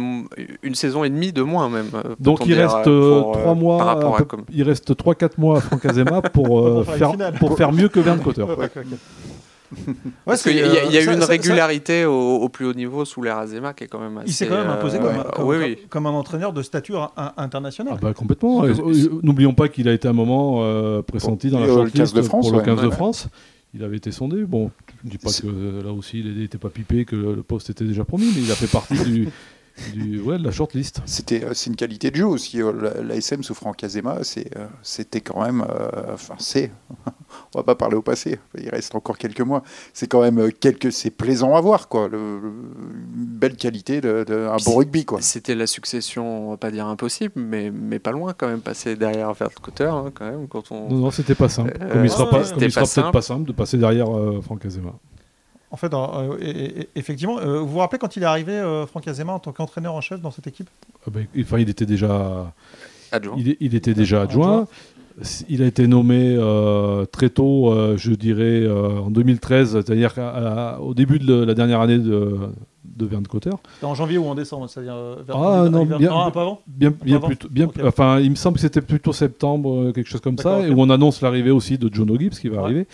une 0.61 0.75
saison 0.75 1.03
et 1.03 1.09
demie 1.09 1.31
de 1.31 1.41
moins 1.41 1.69
même. 1.69 1.89
Donc 2.19 2.45
il 2.45 2.53
reste 2.53 2.83
trois 2.83 3.55
mois. 3.55 4.09
Il 4.53 4.63
reste 4.63 4.91
3-4 4.91 5.31
mois 5.37 5.57
à 5.57 5.61
Franck 5.61 5.85
Azema 5.85 6.21
pour, 6.33 6.85
faire, 6.85 7.13
pour 7.39 7.57
faire 7.57 7.71
mieux 7.71 7.89
que 7.89 7.99
Verne 7.99 8.19
Cotter. 8.19 8.45
Parce 10.25 10.43
qu'il 10.43 10.55
y 10.55 10.61
a, 10.61 10.85
y 10.85 10.97
a 10.97 11.01
eu 11.01 11.13
une 11.13 11.23
régularité 11.23 12.05
au, 12.05 12.47
plus 12.49 12.65
haut 12.65 12.73
niveau 12.73 13.05
sous 13.05 13.21
l'ère 13.21 13.37
Azema 13.37 13.73
qui 13.73 13.85
est 13.85 13.87
quand 13.87 13.99
même 13.99 14.17
assez. 14.17 14.29
Il 14.29 14.33
s'est 14.33 14.47
quand 14.47 14.57
même 14.57 14.69
imposé 14.69 14.99
comme, 14.99 15.15
un, 15.15 15.75
comme, 15.89 16.05
un 16.05 16.11
entraîneur 16.11 16.53
de 16.53 16.61
stature 16.61 17.13
internationale. 17.37 17.95
Ah 17.97 18.01
bah, 18.01 18.13
complètement. 18.13 18.63
N'oublions 19.23 19.53
pas 19.53 19.67
qu'il 19.67 19.87
a 19.87 19.93
été 19.93 20.07
un 20.07 20.13
moment 20.13 20.59
euh, 20.61 21.01
pressenti 21.01 21.49
dans 21.49 21.59
la 21.59 21.67
shortlist 21.67 22.29
pour 22.29 22.51
le 22.51 22.61
15 22.61 22.81
de 22.81 22.89
France. 22.89 23.27
Il 23.75 23.83
avait 23.83 23.97
été 23.97 24.11
sondé. 24.11 24.45
Bon, 24.45 24.71
je 25.01 25.07
ne 25.07 25.11
dis 25.11 25.17
pas 25.17 25.31
que 25.31 25.83
là 25.83 25.91
aussi 25.91 26.19
il 26.19 26.37
n'était 26.37 26.57
pas 26.57 26.69
pipé, 26.69 27.03
que 27.03 27.15
le 27.15 27.43
poste 27.43 27.69
était 27.69 27.83
déjà 27.83 28.05
promis, 28.05 28.31
mais 28.33 28.41
il 28.41 28.51
a 28.51 28.55
fait 28.55 28.71
partie 28.71 28.97
du, 29.03 29.27
du, 29.93 30.21
ouais, 30.21 30.37
de 30.37 30.43
la 30.43 30.51
shortlist. 30.51 31.01
C'était, 31.05 31.43
euh, 31.43 31.53
c'est 31.53 31.69
une 31.69 31.75
qualité 31.75 32.11
de 32.11 32.15
jeu 32.15 32.25
aussi. 32.25 32.61
Euh, 32.61 33.03
L'ASM 33.03 33.43
sous 33.43 33.53
Franck 33.53 33.83
Azema, 33.83 34.23
c'est, 34.23 34.55
euh, 34.57 34.67
c'était 34.81 35.21
quand 35.21 35.41
même. 35.43 35.65
Enfin, 36.13 36.35
c'est. 36.37 36.71
on 37.53 37.59
va 37.59 37.63
pas 37.63 37.75
parler 37.75 37.95
au 37.95 38.01
passé. 38.01 38.39
Il 38.57 38.69
reste 38.69 38.95
encore 38.95 39.17
quelques 39.17 39.41
mois. 39.41 39.63
C'est 39.93 40.07
quand 40.07 40.21
même 40.21 40.51
quelques. 40.51 40.91
C'est 40.91 41.11
plaisant 41.11 41.55
à 41.55 41.61
voir, 41.61 41.89
quoi. 41.89 42.07
Le, 42.07 42.17
une 42.17 43.25
belle 43.25 43.57
qualité 43.57 44.01
de, 44.01 44.47
un 44.49 44.57
bon 44.63 44.75
rugby, 44.75 45.05
quoi. 45.05 45.21
C'était 45.21 45.55
la 45.55 45.67
succession, 45.67 46.47
on 46.47 46.51
va 46.51 46.57
pas 46.57 46.71
dire 46.71 46.87
impossible, 46.87 47.33
mais, 47.35 47.71
mais 47.71 47.99
pas 47.99 48.11
loin 48.11 48.33
quand 48.33 48.47
même. 48.47 48.61
Passer 48.61 48.95
derrière 48.95 49.33
Vert 49.33 49.49
Cotter, 49.61 49.83
hein, 49.83 50.11
quand 50.13 50.25
même, 50.25 50.47
quand 50.47 50.71
on. 50.71 50.89
Non, 50.89 50.97
non, 50.97 51.11
c'était 51.11 51.35
pas 51.35 51.49
simple. 51.49 51.77
comme 51.77 52.03
il 52.03 52.09
sera, 52.09 52.29
pas, 52.29 52.43
comme 52.43 52.63
il 52.63 52.71
sera 52.71 52.85
peut-être 52.85 53.11
pas 53.11 53.21
simple 53.21 53.47
de 53.47 53.53
passer 53.53 53.77
derrière 53.77 54.07
Franck 54.41 54.65
Azema. 54.65 54.93
En 55.75 55.77
fait, 55.77 55.93
euh, 55.93 56.85
effectivement, 56.95 57.37
euh, 57.37 57.59
vous 57.59 57.67
vous 57.67 57.79
rappelez 57.79 57.99
quand 57.99 58.15
il 58.15 58.23
est 58.23 58.25
arrivé, 58.25 58.53
euh, 58.53 58.85
Franck 58.85 59.09
Azema, 59.09 59.33
en 59.33 59.39
tant 59.39 59.51
qu'entraîneur 59.51 59.93
en 59.93 59.99
chef 59.99 60.21
dans 60.21 60.31
cette 60.31 60.47
équipe? 60.47 60.69
Ah 61.05 61.09
ben, 61.13 61.27
enfin, 61.37 61.59
il 61.59 61.69
était 61.69 61.85
déjà 61.85 62.53
adjoint. 63.11 63.35
Il, 63.59 63.75
était 63.75 63.93
déjà 63.93 64.21
adjoint. 64.21 64.69
Il 65.49 65.61
a 65.61 65.65
été 65.65 65.85
nommé 65.87 66.37
très 67.11 67.29
tôt, 67.29 67.73
je 67.97 68.13
dirais, 68.13 68.65
en 68.69 69.11
2013, 69.11 69.73
c'est-à-dire 69.73 70.13
au 70.79 70.93
début 70.93 71.19
de 71.19 71.43
la 71.43 71.53
dernière 71.53 71.81
année 71.81 71.99
de, 71.99 72.37
de 72.85 73.05
Verne 73.05 73.27
Cotter. 73.27 73.49
C'était 73.73 73.85
en 73.85 73.95
janvier 73.95 74.17
ou 74.17 74.27
en 74.27 74.35
décembre, 74.35 74.69
c'est-à-dire 74.69 74.95
Ah 75.33 75.67
non, 75.69 75.85
bien, 75.85 76.15
un 76.15 76.31
peu 76.31 76.39
avant 76.39 76.61
bien, 76.67 76.93
bien, 77.03 77.19
plutôt, 77.19 77.49
bien 77.49 77.67
enfin, 77.83 78.21
il 78.21 78.29
me 78.29 78.35
semble 78.35 78.55
que 78.55 78.61
c'était 78.61 78.79
plutôt 78.79 79.11
septembre, 79.11 79.91
quelque 79.91 80.07
chose 80.07 80.21
comme 80.21 80.37
ça, 80.37 80.65
et 80.65 80.69
où 80.69 80.79
on 80.79 80.89
annonce 80.89 81.19
l'arrivée 81.19 81.51
aussi 81.51 81.77
de 81.77 81.93
John 81.93 82.09
O'Gibbs 82.09 82.39
qui 82.39 82.47
va 82.47 82.61
arriver. 82.61 82.87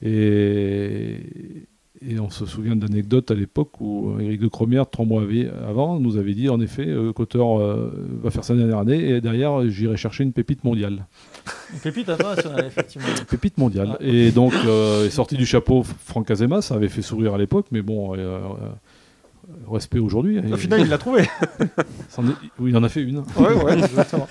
Et, 0.00 1.18
et 2.08 2.18
on 2.18 2.30
se 2.30 2.46
souvient 2.46 2.76
d'anecdotes 2.76 3.30
à 3.30 3.34
l'époque 3.34 3.80
où 3.80 4.16
Eric 4.20 4.40
de 4.40 4.48
Cromière, 4.48 4.88
trois 4.88 5.04
mois 5.04 5.22
avant, 5.68 5.98
nous 5.98 6.16
avait 6.16 6.34
dit 6.34 6.48
en 6.48 6.60
effet, 6.60 6.86
euh, 6.86 7.12
euh 7.16 7.90
va 8.22 8.30
faire 8.30 8.44
sa 8.44 8.54
dernière 8.54 8.78
année 8.78 9.10
et 9.10 9.20
derrière, 9.20 9.68
j'irai 9.68 9.96
chercher 9.96 10.24
une 10.24 10.32
pépite 10.32 10.64
mondiale. 10.64 11.06
Une 11.72 11.80
pépite 11.80 12.08
internationale, 12.08 12.66
effectivement. 12.66 13.08
Une 13.18 13.24
pépite 13.24 13.58
mondiale. 13.58 13.96
Et 14.00 14.30
donc, 14.30 14.52
euh, 14.66 15.06
est 15.06 15.10
sorti 15.10 15.36
du 15.36 15.46
chapeau 15.46 15.82
Franck 15.82 16.30
Azema, 16.30 16.62
ça 16.62 16.74
avait 16.74 16.88
fait 16.88 17.02
sourire 17.02 17.34
à 17.34 17.38
l'époque, 17.38 17.66
mais 17.70 17.82
bon, 17.82 18.14
euh, 18.16 18.40
respect 19.70 19.98
aujourd'hui. 19.98 20.38
Au 20.38 20.56
final, 20.56 20.80
il 20.80 20.88
l'a 20.88 20.98
trouvé. 20.98 21.28
oui, 22.58 22.70
il 22.70 22.76
en 22.76 22.82
a 22.82 22.88
fait 22.88 23.02
une. 23.02 23.18
Ouais, 23.36 23.54
ouais, 23.62 23.78
exactement. 23.84 24.28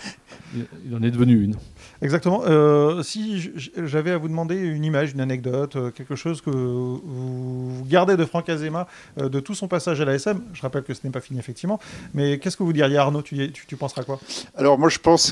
il 0.85 0.95
en 0.95 1.01
est 1.03 1.11
devenu 1.11 1.43
une. 1.43 1.55
Exactement. 2.01 2.41
Euh, 2.45 3.03
si 3.03 3.51
j'avais 3.77 4.11
à 4.11 4.17
vous 4.17 4.27
demander 4.27 4.55
une 4.57 4.83
image, 4.83 5.13
une 5.13 5.21
anecdote, 5.21 5.75
euh, 5.75 5.91
quelque 5.91 6.15
chose 6.15 6.41
que 6.41 6.49
vous 6.49 7.85
gardez 7.87 8.17
de 8.17 8.25
Franck 8.25 8.49
Azema, 8.49 8.87
euh, 9.19 9.29
de 9.29 9.39
tout 9.39 9.53
son 9.53 9.67
passage 9.67 10.01
à 10.01 10.05
la 10.05 10.15
SM, 10.15 10.41
je 10.53 10.61
rappelle 10.61 10.83
que 10.83 10.93
ce 10.93 11.01
n'est 11.03 11.11
pas 11.11 11.21
fini 11.21 11.39
effectivement, 11.39 11.79
mais 12.13 12.39
qu'est-ce 12.39 12.57
que 12.57 12.63
vous 12.63 12.73
diriez 12.73 12.97
Arnaud 12.97 13.21
tu, 13.21 13.51
tu, 13.51 13.67
tu 13.67 13.75
penseras 13.75 14.03
quoi? 14.03 14.19
Alors 14.55 14.79
moi 14.79 14.89
je 14.89 14.97
pense, 14.97 15.27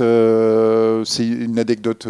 c'est 1.10 1.28
une 1.28 1.58
anecdote 1.58 2.08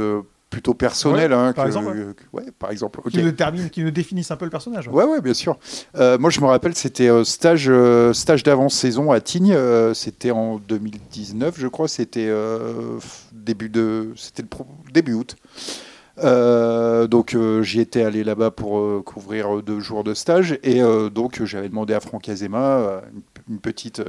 plutôt 0.50 0.74
personnel. 0.74 1.32
hein, 1.34 1.54
par, 1.54 1.68
exemple, 1.68 2.16
ouais. 2.34 2.46
par 2.58 2.72
exemple. 2.72 3.02
Qui 3.10 3.22
le 3.22 3.36
termine, 3.36 3.70
qui 3.70 3.82
le 3.82 3.92
définisse 3.92 4.32
un 4.32 4.36
peu 4.36 4.46
le 4.46 4.52
personnage. 4.52 4.88
Ouais, 4.88 5.04
ouais, 5.04 5.22
bien 5.22 5.34
sûr. 5.34 5.58
Euh, 5.96 6.18
moi, 6.18 6.30
je 6.30 6.42
me 6.42 6.46
rappelle, 6.46 6.76
c'était 6.76 7.10
euh, 7.10 7.24
stage, 7.24 7.68
euh, 7.70 8.14
stage 8.14 8.44
d'avant-saison 8.44 9.12
à 9.12 9.22
Tignes. 9.22 9.58
c'était 9.94 10.32
en 10.32 10.58
2019, 10.58 11.56
je 11.58 11.68
crois. 11.68 11.88
C'était 11.88 12.30
début 13.32 13.70
de, 13.70 14.12
c'était 14.16 14.44
début 14.94 15.14
août. 15.14 15.36
donc 16.18 17.38
j'y 17.62 17.80
étais 17.80 18.04
allé 18.04 18.24
là-bas 18.24 18.52
pour 18.52 19.04
couvrir 19.04 19.62
deux 19.62 19.80
jours 19.80 20.04
de 20.04 20.14
stage 20.14 20.58
et 20.64 20.82
donc 21.12 21.44
j'avais 21.44 21.70
demandé 21.70 21.94
à 21.94 22.00
Franck 22.00 22.30
Azema 22.30 23.02
une, 23.14 23.22
une 23.54 23.60
petite, 23.60 24.02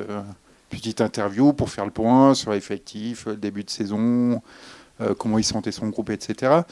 petite 0.71 1.01
interview 1.01 1.53
pour 1.53 1.71
faire 1.71 1.85
le 1.85 1.91
point 1.91 2.35
sur 2.35 2.53
l'effectif, 2.53 3.27
le 3.27 3.37
début 3.37 3.65
de 3.65 3.71
saison, 3.71 4.43
comment 5.19 5.39
il 5.39 5.45
sentait 5.45 5.73
son 5.73 5.89
groupe, 5.89 6.11
etc. 6.11 6.63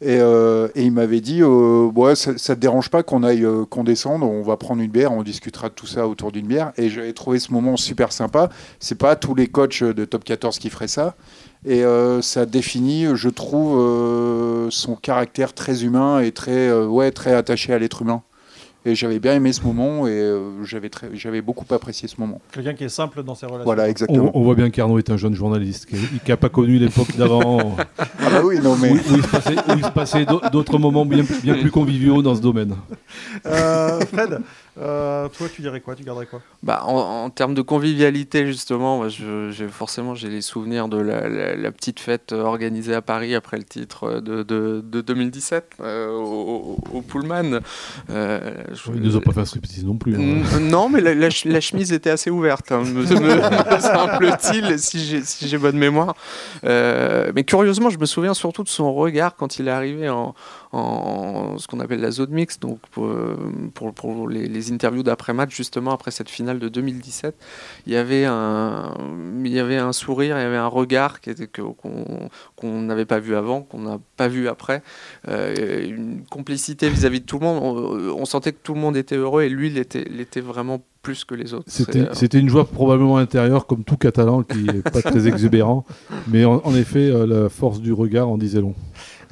Et, 0.00 0.18
euh, 0.20 0.68
il 0.74 0.92
m'avait 0.92 1.20
dit 1.20 1.42
euh, 1.42 2.14
ça, 2.14 2.32
ne 2.32 2.36
te 2.36 2.52
dérange 2.52 2.90
pas 2.90 3.02
qu'on 3.02 3.22
aille 3.22 3.46
qu'on 3.70 3.84
descende, 3.84 4.22
on 4.22 4.42
va 4.42 4.56
prendre 4.56 4.82
une 4.82 4.90
bière, 4.90 5.12
on 5.12 5.22
discutera 5.22 5.68
de 5.68 5.74
tout 5.74 5.86
ça 5.86 6.08
autour 6.08 6.32
d'une 6.32 6.46
bière. 6.46 6.72
Et 6.76 6.90
j'avais 6.90 7.12
trouvé 7.12 7.38
ce 7.38 7.52
moment 7.52 7.76
super 7.76 8.12
sympa. 8.12 8.50
C'est 8.80 8.98
pas 8.98 9.16
tous 9.16 9.34
les 9.34 9.46
coachs 9.46 9.82
de 9.82 10.04
top 10.04 10.24
14 10.24 10.58
qui 10.58 10.68
feraient 10.68 10.88
ça. 10.88 11.14
Et 11.66 11.82
ça 12.20 12.44
définit, 12.44 13.06
je 13.14 13.30
trouve, 13.30 14.70
son 14.70 14.96
caractère 14.96 15.54
très 15.54 15.84
humain 15.84 16.20
et 16.20 16.32
très, 16.32 16.70
ouais, 16.70 17.10
très 17.10 17.32
attaché 17.32 17.72
à 17.72 17.78
l'être 17.78 18.02
humain. 18.02 18.22
Et 18.86 18.94
j'avais 18.94 19.18
bien 19.18 19.34
aimé 19.34 19.52
ce 19.54 19.62
moment 19.62 20.06
et 20.06 20.10
euh, 20.10 20.62
j'avais, 20.64 20.90
j'avais 21.14 21.40
beaucoup 21.40 21.64
apprécié 21.74 22.06
ce 22.06 22.20
moment. 22.20 22.42
Quelqu'un 22.52 22.74
qui 22.74 22.84
est 22.84 22.90
simple 22.90 23.22
dans 23.22 23.34
ses 23.34 23.46
relations. 23.46 23.64
Voilà, 23.64 23.88
exactement. 23.88 24.30
On, 24.34 24.42
voit 24.42 24.54
bien 24.54 24.68
qu'Arnaud 24.68 24.98
est 24.98 25.08
un 25.10 25.16
jeune 25.16 25.34
journaliste 25.34 25.86
qui 25.86 25.96
n'a 26.28 26.36
pas 26.36 26.50
connu 26.50 26.76
l'époque 26.78 27.16
d'avant. 27.16 27.76
ah 27.98 28.04
bah 28.18 28.42
oui, 28.44 28.58
non 28.62 28.76
mais... 28.76 28.90
Où, 28.90 28.96
il, 28.96 29.22
se 29.84 29.90
passait, 29.90 30.26
d'autres 30.52 30.78
moments 30.78 31.06
bien, 31.06 31.24
bien 31.42 31.54
plus 31.54 31.70
conviviaux 31.70 32.20
dans 32.20 32.34
ce 32.34 32.42
domaine. 32.42 32.74
Euh, 33.46 34.00
Fred 34.00 34.40
euh, 34.76 35.28
toi, 35.28 35.46
tu 35.48 35.62
dirais 35.62 35.80
quoi? 35.80 35.94
Tu 35.94 36.02
garderais 36.02 36.26
quoi? 36.26 36.40
Bah, 36.62 36.82
en, 36.84 37.30
termes 37.30 37.54
de 37.54 37.62
convivialité, 37.62 38.46
justement, 38.46 39.08
je, 39.08 39.66
forcément, 39.70 40.14
j'ai 40.14 40.28
les 40.28 40.40
souvenirs 40.40 40.88
de 40.88 40.98
la, 40.98 41.70
petite 41.70 42.00
fête 42.00 42.32
organisée 42.32 42.94
à 42.94 43.02
Paris 43.02 43.34
après 43.34 43.56
le 43.56 43.64
titre 43.64 44.20
de, 44.20 44.42
de, 44.42 45.00
2017 45.00 45.76
euh, 45.80 46.10
au, 46.10 46.78
au, 46.92 47.02
Pullman. 47.02 47.60
Euh, 48.10 48.54
Ils 48.88 48.94
ne 48.94 49.00
nous 49.00 49.16
ont 49.16 49.20
pas 49.20 49.32
fait 49.32 49.40
un 49.40 49.44
striptease 49.44 49.84
non 49.84 49.96
plus. 49.96 50.16
Hein. 50.16 50.60
Non, 50.60 50.88
mais 50.88 51.00
la, 51.00 51.30
chemise 51.30 51.92
était 51.92 52.10
assez 52.10 52.30
ouverte, 52.30 52.72
hein, 52.72 52.82
me, 52.84 53.04
semble-t-il, 53.06 54.78
si 54.78 55.48
j'ai 55.48 55.58
bonne 55.58 55.78
mémoire. 55.78 56.14
Euh, 56.64 57.30
mais 57.34 57.44
curieusement, 57.44 57.90
je 57.90 57.98
me 57.98 58.06
souviens 58.06 58.34
surtout 58.34 58.64
de 58.64 58.68
son 58.68 58.92
regard 58.94 59.36
quand 59.36 59.58
il 59.58 59.68
est 59.68 59.72
arrivé 59.72 60.08
en 60.08 60.34
en 60.74 61.56
ce 61.58 61.68
qu'on 61.68 61.78
appelle 61.78 62.00
la 62.00 62.10
zone 62.10 62.30
mix, 62.30 62.58
donc 62.58 62.80
pour, 62.90 63.08
pour, 63.94 64.28
les, 64.28 64.72
interviews 64.72 65.04
d'après-match, 65.04 65.54
justement, 65.54 65.92
après 65.92 66.10
cette 66.10 66.28
finale 66.28 66.58
de 66.58 66.68
2017, 66.68 67.34
il 67.86 67.92
y 67.92 67.96
avait 67.96 68.24
un, 68.24 68.94
il 69.44 69.52
y 69.52 69.60
avait 69.60 69.76
un 69.76 69.92
sourire, 69.92 70.36
il 70.36 70.42
y 70.42 70.44
avait 70.44 70.56
un 70.56 70.66
regard 70.66 71.20
qu'on 71.76 72.80
n'avait 72.80 73.04
pas 73.04 73.20
vu 73.20 73.36
avant, 73.36 73.62
qu'on 73.62 73.80
n'a 73.80 74.00
pas 74.16 74.26
vu 74.26 74.48
après, 74.48 74.82
euh, 75.28 75.86
une 75.86 76.22
complicité 76.28 76.88
vis-à-vis 76.88 77.20
de 77.20 77.26
tout 77.26 77.38
le 77.38 77.46
monde. 77.46 77.62
On, 78.18 78.24
sentait 78.24 78.52
que 78.52 78.58
tout 78.62 78.74
le 78.74 78.80
monde 78.80 78.96
était 78.96 79.16
heureux 79.16 79.42
et 79.42 79.48
lui, 79.48 79.68
il 79.68 79.78
était, 79.78 80.04
il 80.10 80.20
était 80.20 80.40
vraiment 80.40 80.82
plus 81.02 81.24
que 81.24 81.36
les 81.36 81.54
autres. 81.54 81.66
C'était 81.68 82.38
une 82.38 82.48
joie 82.48 82.64
probablement 82.64 83.18
intérieure, 83.18 83.66
comme 83.66 83.84
tout 83.84 83.96
Catalan, 83.96 84.42
qui 84.42 84.64
n'est 84.64 84.82
pas 84.82 85.02
très 85.02 85.28
exubérant. 85.28 85.84
Mais 86.26 86.44
en, 86.44 86.74
effet, 86.74 87.10
euh, 87.10 87.26
la 87.26 87.48
force 87.48 87.80
du 87.80 87.92
regard 87.92 88.28
en 88.28 88.38
disait 88.38 88.60
long. 88.60 88.74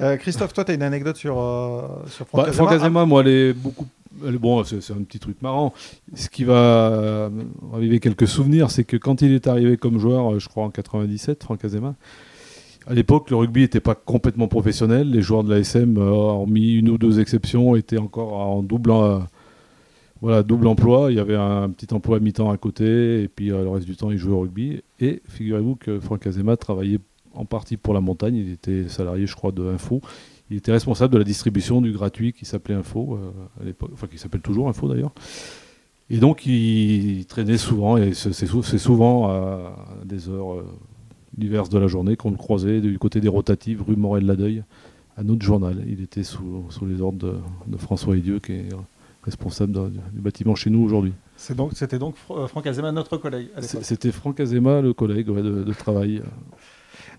Euh, 0.03 0.17
Christophe, 0.17 0.53
toi, 0.53 0.65
tu 0.65 0.71
as 0.71 0.75
une 0.75 0.83
anecdote 0.83 1.15
sur, 1.15 1.39
euh, 1.39 1.87
sur 2.07 2.27
Franck, 2.27 2.41
bah, 2.41 2.49
Azema. 2.49 2.67
Franck 2.67 2.71
Azema, 2.81 3.05
moi, 3.05 3.21
elle 3.21 3.27
est 3.29 3.53
beaucoup. 3.53 3.87
bon, 4.21 4.63
c'est 4.63 4.91
un 4.91 5.03
petit 5.03 5.19
truc 5.19 5.41
marrant. 5.41 5.73
Ce 6.13 6.29
qui 6.29 6.43
va 6.43 7.29
raviver 7.71 7.99
quelques 7.99 8.27
souvenirs, 8.27 8.69
c'est 8.69 8.83
que 8.83 8.97
quand 8.97 9.21
il 9.21 9.31
est 9.31 9.47
arrivé 9.47 9.77
comme 9.77 9.99
joueur, 9.99 10.39
je 10.39 10.47
crois 10.49 10.65
en 10.65 10.69
97, 10.69 11.43
Franck 11.43 11.63
Azema, 11.63 11.95
à 12.85 12.93
l'époque, 12.93 13.29
le 13.29 13.37
rugby 13.37 13.61
n'était 13.61 13.79
pas 13.79 13.95
complètement 13.95 14.49
professionnel. 14.49 15.09
Les 15.09 15.21
joueurs 15.21 15.45
de 15.45 15.53
l'ASM, 15.53 15.97
hormis 15.97 16.73
une 16.73 16.89
ou 16.89 16.97
deux 16.97 17.21
exceptions, 17.21 17.77
étaient 17.77 17.97
encore 17.97 18.33
en 18.33 18.61
double, 18.61 18.91
voilà, 20.23 20.41
double 20.41 20.67
emploi. 20.67 21.11
Il 21.11 21.17
y 21.17 21.19
avait 21.19 21.35
un 21.35 21.69
petit 21.69 21.93
emploi 21.93 22.17
à 22.17 22.19
mi-temps 22.19 22.49
à 22.49 22.57
côté, 22.57 23.23
et 23.23 23.27
puis 23.27 23.51
euh, 23.51 23.63
le 23.63 23.69
reste 23.69 23.85
du 23.85 23.95
temps, 23.95 24.09
il 24.09 24.17
jouait 24.17 24.33
au 24.33 24.39
rugby. 24.39 24.81
Et 24.99 25.21
figurez-vous 25.27 25.75
que 25.75 25.99
Franck 25.99 26.25
Azema 26.25 26.55
travaillait 26.55 26.99
en 27.33 27.45
partie 27.45 27.77
pour 27.77 27.93
la 27.93 28.01
montagne. 28.01 28.35
Il 28.35 28.51
était 28.51 28.87
salarié, 28.89 29.25
je 29.25 29.35
crois, 29.35 29.51
de 29.51 29.63
Info. 29.67 30.01
Il 30.49 30.57
était 30.57 30.71
responsable 30.71 31.13
de 31.13 31.17
la 31.17 31.23
distribution 31.23 31.81
du 31.81 31.91
gratuit 31.91 32.33
qui 32.33 32.45
s'appelait 32.45 32.75
Info, 32.75 33.17
euh, 33.17 33.31
à 33.61 33.65
l'époque, 33.65 33.91
enfin 33.93 34.07
qui 34.07 34.17
s'appelle 34.17 34.41
toujours 34.41 34.69
Info 34.69 34.87
d'ailleurs. 34.87 35.13
Et 36.09 36.17
donc 36.17 36.45
il, 36.45 37.25
traînait 37.25 37.57
souvent, 37.57 37.97
et 37.97 38.13
c'est 38.13 38.77
souvent 38.77 39.29
à 39.29 39.75
des 40.05 40.29
heures 40.29 40.53
euh, 40.53 40.65
diverses 41.37 41.69
de 41.69 41.79
la 41.79 41.87
journée 41.87 42.17
qu'on 42.17 42.29
le 42.29 42.37
croisait 42.37 42.81
du 42.81 42.99
côté 42.99 43.21
des 43.21 43.29
rotatives, 43.29 43.81
rue 43.81 43.95
Morel-Ladeuil, 43.95 44.63
à 45.17 45.23
notre 45.23 45.43
journal. 45.43 45.83
Il 45.87 46.01
était 46.01 46.23
sous, 46.23 46.65
les 46.85 47.01
ordres 47.01 47.17
de, 47.19 47.35
de 47.67 47.77
François 47.77 48.17
Edieu, 48.17 48.39
qui 48.39 48.51
est 48.51 48.69
responsable 49.23 49.91
du 50.11 50.21
bâtiment 50.21 50.55
chez 50.55 50.69
nous 50.69 50.83
aujourd'hui. 50.83 51.13
C'était 51.37 51.99
donc, 51.99 52.15
euh, 52.31 52.47
Franck 52.47 52.67
Azema, 52.67 52.91
notre 52.91 53.17
collègue 53.17 53.49
C'était 53.59 54.11
Franck 54.11 54.39
Azema, 54.39 54.81
le 54.81 54.93
collègue 54.93 55.27
de, 55.27 55.73
travail. 55.73 56.21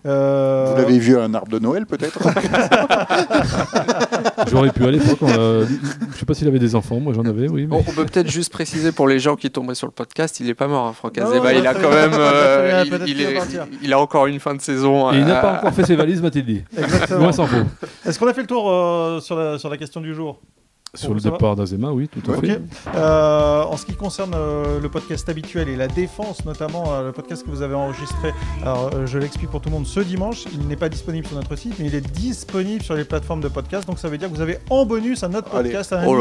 Euh, 0.05 0.65
Vous 0.69 0.77
l'avez 0.77 0.99
vu 0.99 1.17
à 1.17 1.23
un 1.23 1.33
arbre 1.33 1.51
de 1.51 1.57
Noël, 1.57 1.85
peut-être 1.85 2.19
J'aurais 4.47 4.71
pu 4.71 4.85
à 4.85 4.91
l'époque. 4.91 5.17
Je 5.21 5.63
ne 5.63 6.13
sais 6.13 6.25
pas 6.25 6.33
s'il 6.35 6.47
avait 6.47 6.59
des 6.59 6.75
enfants, 6.75 6.99
moi 6.99 7.13
j'en 7.13 7.25
avais, 7.25 7.49
oui. 7.49 7.67
on 7.71 7.81
peut 7.81 8.05
peut-être 8.05 8.29
juste 8.29 8.51
préciser 8.51 8.91
pour 8.91 9.07
les 9.07 9.19
gens 9.19 9.35
qui 9.35 9.49
tomberaient 9.49 9.75
sur 9.75 9.87
le 9.87 9.91
podcast, 9.91 10.39
il 10.39 10.45
n'est 10.45 10.53
pas 10.53 10.67
mort, 10.67 10.87
hein, 10.87 10.93
Franck 10.93 11.17
Azema. 11.17 11.53
il 11.53 11.65
a 11.65 11.73
quand 11.73 11.89
même. 11.89 12.11
Euh, 12.25 12.83
il, 13.81 13.93
a 13.93 13.99
encore 13.99 14.27
une 14.27 14.39
fin 14.39 14.55
de 14.55 14.61
saison. 14.61 15.11
Et 15.11 15.17
il 15.17 15.25
n'a 15.25 15.41
pas 15.41 15.57
encore 15.57 15.73
fait 15.73 15.85
ses 15.85 15.95
valises, 15.95 16.21
m'a-t-il 16.21 16.45
dit. 16.45 16.63
Exactement. 16.77 17.21
Moi, 17.21 17.33
s'en 17.33 17.45
faut. 17.45 17.57
Est-ce 18.05 18.19
qu'on 18.19 18.27
a 18.27 18.33
fait 18.33 18.41
le 18.41 18.47
tour 18.47 19.21
sur, 19.21 19.35
la, 19.35 19.57
sur 19.57 19.69
la 19.69 19.77
question 19.77 20.01
du 20.01 20.13
jour? 20.13 20.39
Sur 20.95 21.13
le 21.13 21.19
départ 21.19 21.55
d'Azema, 21.55 21.91
oui, 21.91 22.07
tout 22.07 22.31
à 22.31 22.37
fait. 22.37 22.61
Euh, 22.95 23.63
en 23.63 23.77
ce 23.77 23.85
qui 23.85 23.93
concerne 23.93 24.33
euh, 24.35 24.79
le 24.79 24.89
podcast 24.89 25.27
habituel 25.29 25.69
et 25.69 25.75
la 25.75 25.87
défense, 25.87 26.45
notamment 26.45 26.93
euh, 26.93 27.07
le 27.07 27.11
podcast 27.11 27.43
que 27.43 27.49
vous 27.49 27.61
avez 27.61 27.75
enregistré, 27.75 28.33
alors 28.61 28.91
je 29.05 29.17
l'explique 29.17 29.49
pour 29.49 29.61
tout 29.61 29.69
le 29.69 29.75
monde 29.75 29.87
ce 29.87 29.99
dimanche, 29.99 30.45
il 30.53 30.67
n'est 30.67 30.75
pas 30.75 30.89
disponible 30.89 31.27
sur 31.27 31.35
notre 31.35 31.55
site, 31.55 31.73
mais 31.79 31.87
il 31.87 31.95
est 31.95 32.11
disponible 32.11 32.83
sur 32.83 32.95
les 32.95 33.03
plateformes 33.03 33.41
de 33.41 33.47
podcast. 33.47 33.87
Donc 33.87 33.99
ça 33.99 34.07
veut 34.07 34.17
dire 34.17 34.29
que 34.29 34.35
vous 34.35 34.41
avez 34.41 34.57
en 34.69 34.85
bonus 34.85 35.23
un 35.23 35.33
autre 35.33 35.49
podcast, 35.49 35.93
un 35.93 36.05
oh 36.05 36.17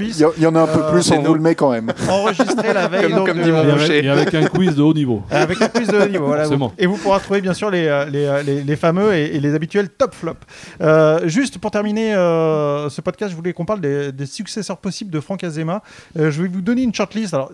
Il 0.00 0.42
y, 0.42 0.46
en 0.46 0.54
a 0.54 0.60
un 0.60 0.66
peu 0.66 0.82
plus, 0.90 1.10
on 1.12 1.22
vous 1.22 1.34
le 1.34 1.40
met 1.40 1.54
quand 1.54 1.70
même. 1.70 1.92
Enregistré 2.08 2.72
la 2.72 2.88
veille. 2.88 3.12
comme, 3.12 3.26
donc, 3.26 3.42
dimanche. 3.42 3.88
Et 3.90 4.08
avec 4.08 4.34
un 4.34 4.44
quiz 4.46 4.74
de 4.74 4.82
haut 4.82 4.94
niveau. 4.94 5.22
Avec 5.30 5.60
un 5.62 5.68
quiz 5.68 5.88
de 5.88 5.98
haut 5.98 6.08
niveau, 6.08 6.26
voilà. 6.26 6.46
Et 6.78 6.86
vous 6.86 6.96
pourrez 6.96 7.20
trouver 7.20 7.40
bien 7.40 7.54
sûr 7.54 7.70
les, 7.70 8.04
les, 8.10 8.62
les, 8.62 8.76
fameux 8.76 9.14
et, 9.14 9.38
les 9.38 9.54
habituels 9.54 9.88
top 9.88 10.14
flop. 10.14 10.34
juste 11.24 11.58
pour 11.58 11.70
terminer 11.70 12.12
ce 12.12 13.00
podcast, 13.00 13.30
je 13.30 13.36
voulais 13.36 13.52
qu'on 13.52 13.64
parle 13.64 13.80
des, 13.80 13.99
des 14.12 14.26
successeurs 14.26 14.78
possibles 14.78 15.10
de 15.10 15.20
Franck 15.20 15.44
Azema. 15.44 15.82
Euh, 16.18 16.30
je 16.30 16.42
vais 16.42 16.48
vous 16.48 16.62
donner 16.62 16.82
une 16.82 16.94
shortlist. 16.94 17.34
Alors, 17.34 17.50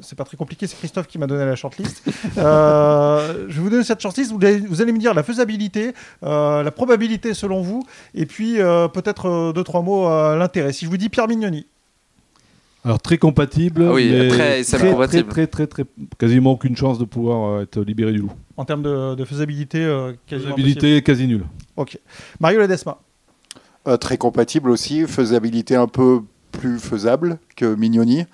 c'est 0.00 0.16
pas 0.16 0.24
très 0.24 0.36
compliqué, 0.36 0.66
c'est 0.66 0.76
Christophe 0.76 1.06
qui 1.06 1.18
m'a 1.18 1.26
donné 1.26 1.44
la 1.44 1.56
shortlist. 1.56 2.02
euh, 2.38 3.46
je 3.48 3.54
vais 3.54 3.60
vous 3.60 3.70
donner 3.70 3.84
cette 3.84 4.00
shortlist, 4.00 4.32
vous 4.32 4.44
allez, 4.44 4.58
vous 4.58 4.82
allez 4.82 4.92
me 4.92 4.98
dire 4.98 5.14
la 5.14 5.22
faisabilité, 5.22 5.92
euh, 6.22 6.62
la 6.62 6.70
probabilité 6.70 7.34
selon 7.34 7.62
vous, 7.62 7.82
et 8.14 8.26
puis 8.26 8.60
euh, 8.60 8.88
peut-être 8.88 9.52
deux, 9.54 9.64
trois 9.64 9.82
mots 9.82 10.06
à 10.06 10.36
l'intérêt. 10.36 10.72
Si 10.72 10.84
je 10.84 10.90
vous 10.90 10.96
dis 10.96 11.08
Pierre 11.08 11.28
Mignoni. 11.28 11.66
Alors 12.84 13.00
très 13.00 13.18
compatible, 13.18 13.84
ah 13.88 13.92
oui, 13.92 14.08
mais 14.12 14.28
très, 14.28 14.62
très, 14.62 14.90
compatible. 14.90 15.28
Très, 15.28 15.46
très, 15.48 15.66
très, 15.66 15.84
quasiment 16.18 16.52
aucune 16.52 16.76
chance 16.76 17.00
de 17.00 17.04
pouvoir 17.04 17.62
être 17.62 17.80
libéré 17.80 18.12
du 18.12 18.18
loup. 18.18 18.30
En 18.56 18.64
termes 18.64 18.82
de, 18.82 19.24
faisabilité, 19.24 19.78
quasiment 20.26 20.54
Faisabilité 20.54 21.02
quasi 21.02 21.26
nulle. 21.26 21.46
Ok. 21.76 21.98
Mario 22.38 22.60
Ledesma. 22.60 22.98
Euh, 23.86 23.96
très 23.96 24.18
compatible 24.18 24.70
aussi, 24.70 25.06
faisabilité 25.06 25.76
un 25.76 25.86
peu 25.86 26.20
plus 26.50 26.78
faisable 26.78 27.38
que 27.54 27.74
Mignoni. 27.74 28.24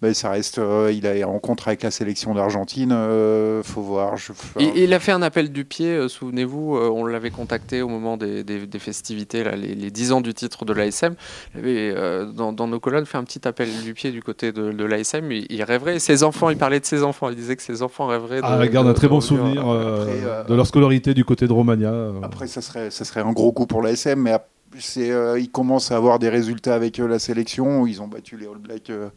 Mais 0.00 0.14
ça 0.14 0.30
reste, 0.30 0.58
euh, 0.58 0.92
il 0.94 1.06
est 1.06 1.24
en 1.24 1.38
contre 1.38 1.68
avec 1.68 1.82
la 1.82 1.90
sélection 1.90 2.34
d'Argentine. 2.34 2.92
Euh, 2.92 3.62
faut 3.64 3.80
voir. 3.80 4.14
il, 4.60 4.92
a 4.92 5.00
fait 5.00 5.10
un 5.10 5.22
appel 5.22 5.50
du 5.50 5.64
pied. 5.64 6.08
Souvenez-vous, 6.08 6.76
on 6.76 7.04
l'avait 7.04 7.30
contacté 7.30 7.82
au 7.82 7.88
moment 7.88 8.16
des, 8.16 8.44
festivités, 8.78 9.42
là, 9.42 9.56
les, 9.56 9.90
10 9.90 10.12
ans 10.12 10.20
du 10.20 10.34
titre 10.34 10.64
de 10.64 10.72
l'ASM. 10.72 11.14
Il 11.54 11.60
avait, 11.60 11.94
dans, 12.34 12.52
nos 12.52 12.78
colonnes, 12.78 13.06
fait 13.06 13.18
un 13.18 13.24
petit 13.24 13.48
appel 13.48 13.68
du 13.82 13.94
pied 13.94 14.12
du 14.12 14.22
côté 14.22 14.52
de, 14.52 14.84
l'ASM. 14.84 15.32
Il, 15.32 15.62
rêverait. 15.64 15.98
Ses 15.98 16.22
enfants, 16.22 16.50
il 16.50 16.58
parlait 16.58 16.80
de 16.80 16.86
ses 16.86 17.02
enfants. 17.02 17.30
Il 17.30 17.36
disait 17.36 17.56
que 17.56 17.62
ses 17.62 17.82
enfants 17.82 18.06
rêveraient. 18.06 18.40
De, 18.40 18.46
ah, 18.46 18.68
garde 18.68 18.86
un 18.86 18.94
très 18.94 19.08
bon 19.08 19.20
souvenir 19.20 19.64
de 19.64 20.54
leur 20.54 20.66
scolarité 20.66 21.14
du 21.14 21.24
côté 21.24 21.48
de 21.48 21.52
Romagna. 21.52 21.92
Après, 22.22 22.46
ça 22.46 22.60
serait, 22.60 22.90
ça 22.90 23.04
serait 23.04 23.22
un 23.22 23.32
gros 23.32 23.52
coup 23.52 23.66
pour 23.66 23.82
l'ASM, 23.82 24.20
mais 24.20 24.32
c'est, 24.32 24.51
euh, 24.98 25.38
ils 25.38 25.50
commencent 25.50 25.92
à 25.92 25.96
avoir 25.96 26.18
des 26.18 26.28
résultats 26.28 26.74
avec 26.74 26.98
euh, 26.98 27.06
la 27.06 27.18
sélection. 27.18 27.86
Ils 27.86 28.00
ont 28.02 28.08
battu 28.08 28.36
les 28.36 28.46
All 28.46 28.58
Blacks. 28.58 28.90
Euh, 28.90 29.08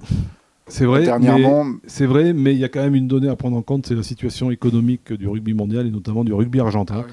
c'est 0.67 0.85
vrai, 0.85 1.03
dernièrement. 1.03 1.65
C'est 1.85 2.05
vrai, 2.05 2.33
mais 2.33 2.53
il 2.53 2.59
y 2.59 2.63
a 2.63 2.69
quand 2.69 2.81
même 2.81 2.95
une 2.95 3.07
donnée 3.07 3.29
à 3.29 3.35
prendre 3.35 3.57
en 3.57 3.61
compte, 3.61 3.85
c'est 3.85 3.95
la 3.95 4.03
situation 4.03 4.49
économique 4.49 5.13
du 5.13 5.27
rugby 5.27 5.53
mondial 5.53 5.85
et 5.85 5.91
notamment 5.91 6.23
du 6.23 6.33
rugby 6.33 6.59
argentin, 6.59 7.05
ah 7.07 7.11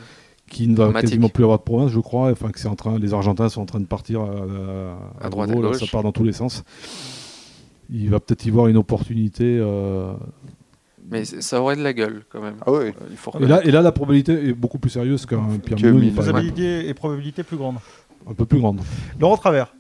qui 0.49 0.69
ne 0.69 0.77
va 0.77 0.93
quasiment 0.93 1.29
plus 1.29 1.45
avoir 1.45 1.59
de 1.59 1.65
province, 1.65 1.91
je 1.91 2.01
crois. 2.01 2.31
Enfin, 2.31 2.51
que 2.51 2.59
c'est 2.59 2.69
en 2.69 2.77
train, 2.77 2.99
les 2.99 3.13
Argentins 3.13 3.49
sont 3.49 3.61
en 3.61 3.67
train 3.67 3.81
de 3.81 3.87
partir 3.87 4.23
à, 4.23 5.29
droite, 5.29 5.51
à 5.51 5.55
gauche. 5.55 5.81
ça 5.81 5.87
part 5.91 6.03
dans 6.03 6.13
tous 6.13 6.25
les 6.25 6.33
sens. 6.33 6.65
Il 7.91 8.11
va 8.11 8.21
peut-être 8.21 8.45
y 8.47 8.51
voir 8.51 8.69
une 8.69 8.77
opportunité. 8.77 9.61
Mais 11.11 11.25
ça 11.25 11.61
aurait 11.61 11.77
de 11.77 11.83
la 11.83 11.93
gueule 11.93 12.23
quand 12.31 12.41
même. 12.41 12.55
Ah 12.67 12.71
et, 13.41 13.47
là, 13.47 13.65
et 13.65 13.71
là, 13.71 13.83
la 13.83 13.93
probabilité 13.93 14.33
est 14.49 14.53
beaucoup 14.53 14.79
plus 14.79 14.91
sérieuse 14.91 15.27
qu'un 15.27 15.59
Pierre 15.63 15.79
Faisabilité 15.79 16.89
et 16.89 16.95
probabilité 16.95 17.43
plus 17.43 17.57
grande 17.57 17.77
un 18.29 18.35
peu 18.35 18.45
plus 18.45 18.59
grande. 18.59 18.81
Laurent 19.21 19.37
Travers. 19.37 19.75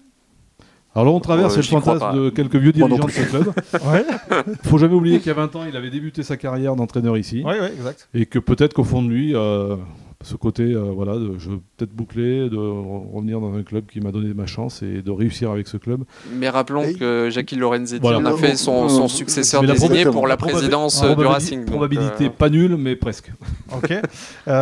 Alors 0.94 1.06
Laurent 1.06 1.20
Travers, 1.20 1.50
c'est 1.50 1.58
le 1.58 1.62
fantasme 1.62 2.16
de 2.16 2.30
quelques 2.30 2.56
vieux 2.56 2.72
dirigeants 2.72 3.06
de 3.06 3.10
ce 3.10 3.22
club. 3.22 3.52
Il 4.46 4.56
faut 4.68 4.78
jamais 4.78 4.94
oublier 4.94 5.18
qu'il 5.18 5.28
y 5.28 5.30
a 5.30 5.34
20 5.34 5.56
ans, 5.56 5.64
il 5.66 5.74
avait 5.76 5.90
débuté 5.90 6.22
sa 6.22 6.36
carrière 6.36 6.76
d'entraîneur 6.76 7.16
ici. 7.16 7.42
Oui, 7.46 7.54
oui, 7.60 7.68
exact. 7.74 8.08
Et 8.12 8.26
que 8.26 8.38
peut-être 8.38 8.74
qu'au 8.74 8.84
fond 8.84 9.02
de 9.02 9.08
lui, 9.08 9.34
euh, 9.34 9.76
ce 10.22 10.36
côté, 10.36 10.74
voilà, 10.74 11.14
de, 11.14 11.38
je 11.38 11.50
veux 11.50 11.60
peut-être 11.78 11.92
boucler, 11.92 12.50
de 12.50 12.56
revenir 12.56 13.40
dans 13.40 13.54
un 13.54 13.62
club 13.62 13.86
qui 13.86 14.00
m'a 14.00 14.12
donné 14.12 14.34
ma 14.34 14.44
chance 14.44 14.82
et 14.82 15.00
de 15.00 15.10
réussir 15.10 15.50
avec 15.50 15.66
ce 15.66 15.78
club. 15.78 16.04
Mais 16.34 16.50
rappelons 16.50 16.92
que 16.92 17.28
Jackie 17.30 17.56
Lorenzetti 17.56 18.06
a 18.06 18.36
fait 18.36 18.56
son, 18.56 19.08
successeur 19.08 19.62
désigné 19.62 20.04
pour 20.04 20.26
la, 20.26 20.36
présidence 20.36 21.02
du 21.02 21.24
Racing. 21.24 21.64
Probabilité 21.64 22.28
pas 22.28 22.50
nulle, 22.50 22.76
mais 22.76 22.96
presque. 22.96 23.32
Ok. 23.72 23.94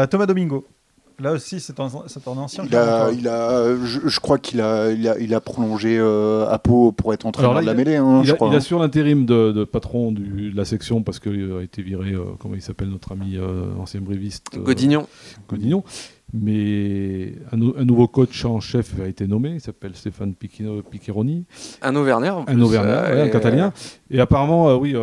Thomas 0.08 0.26
Domingo. 0.26 0.64
Là 1.20 1.32
aussi, 1.32 1.60
c'est 1.60 1.78
un, 1.80 1.84
un, 1.84 2.38
ancien. 2.38 2.64
Il 2.66 2.74
a, 2.74 3.10
il 3.12 3.28
a, 3.28 3.76
je, 3.84 4.20
crois 4.20 4.38
qu'il 4.38 4.60
a, 4.60 4.90
il 4.90 5.06
a, 5.06 5.18
il 5.18 5.34
a 5.34 5.40
prolongé 5.40 5.98
euh, 5.98 6.48
à 6.48 6.58
Pau 6.58 6.92
pour 6.92 7.12
être 7.12 7.26
entraîneur 7.26 7.60
de 7.60 7.66
la 7.66 7.74
mêlée. 7.74 7.96
Hein, 7.96 8.22
il, 8.24 8.30
a, 8.30 8.36
il 8.40 8.54
assure 8.54 8.78
l'intérim 8.78 9.26
de, 9.26 9.64
patron 9.64 10.12
du, 10.12 10.50
de 10.50 10.56
la 10.56 10.64
section 10.64 11.02
parce 11.02 11.18
qu'il 11.18 11.52
a 11.52 11.62
été 11.62 11.82
viré, 11.82 12.12
euh, 12.12 12.24
comment 12.38 12.54
il 12.54 12.62
s'appelle 12.62 12.88
notre 12.88 13.12
ami 13.12 13.36
euh, 13.36 13.66
ancien 13.78 14.00
bréviste 14.00 14.46
Godignon. 14.56 15.06
Godignon. 15.48 15.84
Mais 16.32 17.34
un, 17.50 17.84
nouveau 17.84 18.06
coach 18.06 18.44
en 18.44 18.60
chef 18.60 18.92
a 19.02 19.08
été 19.08 19.26
nommé, 19.26 19.50
il 19.54 19.60
s'appelle 19.60 19.96
Stéphane 19.96 20.32
Piccheroni. 20.32 21.44
Un 21.82 21.96
Auvergnat. 21.96 22.44
Un 22.46 22.60
Auvergnat, 22.60 23.24
un 23.24 23.28
catalien. 23.28 23.72
Et 24.12 24.20
apparemment, 24.20 24.76
oui, 24.76 24.94